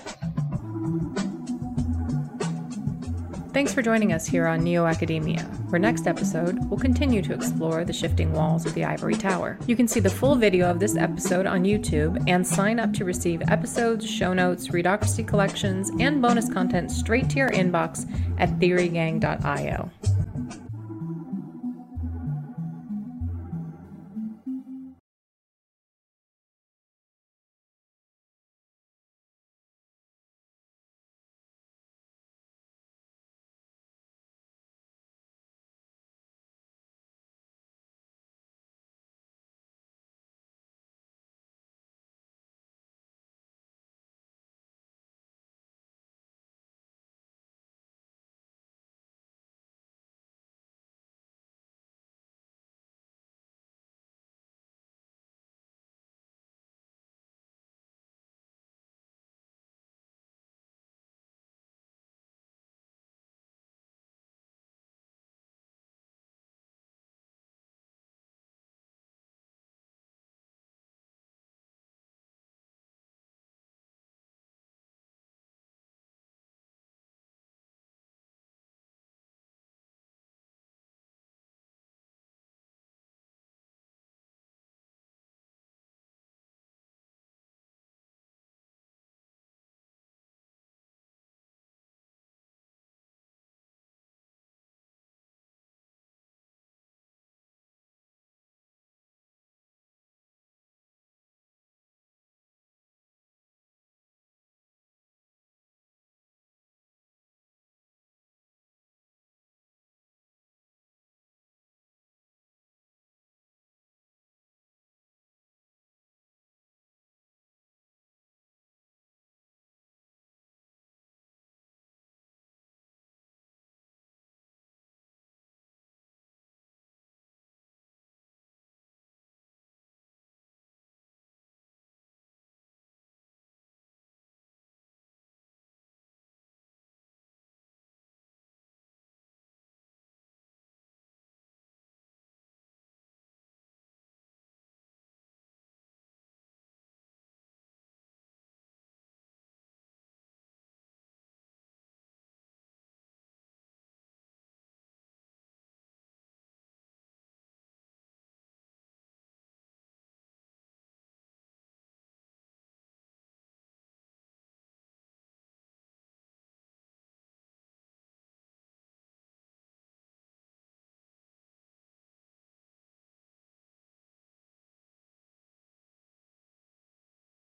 [3.52, 7.84] Thanks for joining us here on Neo Academia, where next episode we'll continue to explore
[7.84, 9.58] the shifting walls of the Ivory Tower.
[9.66, 13.04] You can see the full video of this episode on YouTube and sign up to
[13.04, 19.90] receive episodes, show notes, Readocracy collections, and bonus content straight to your inbox at theorygang.io.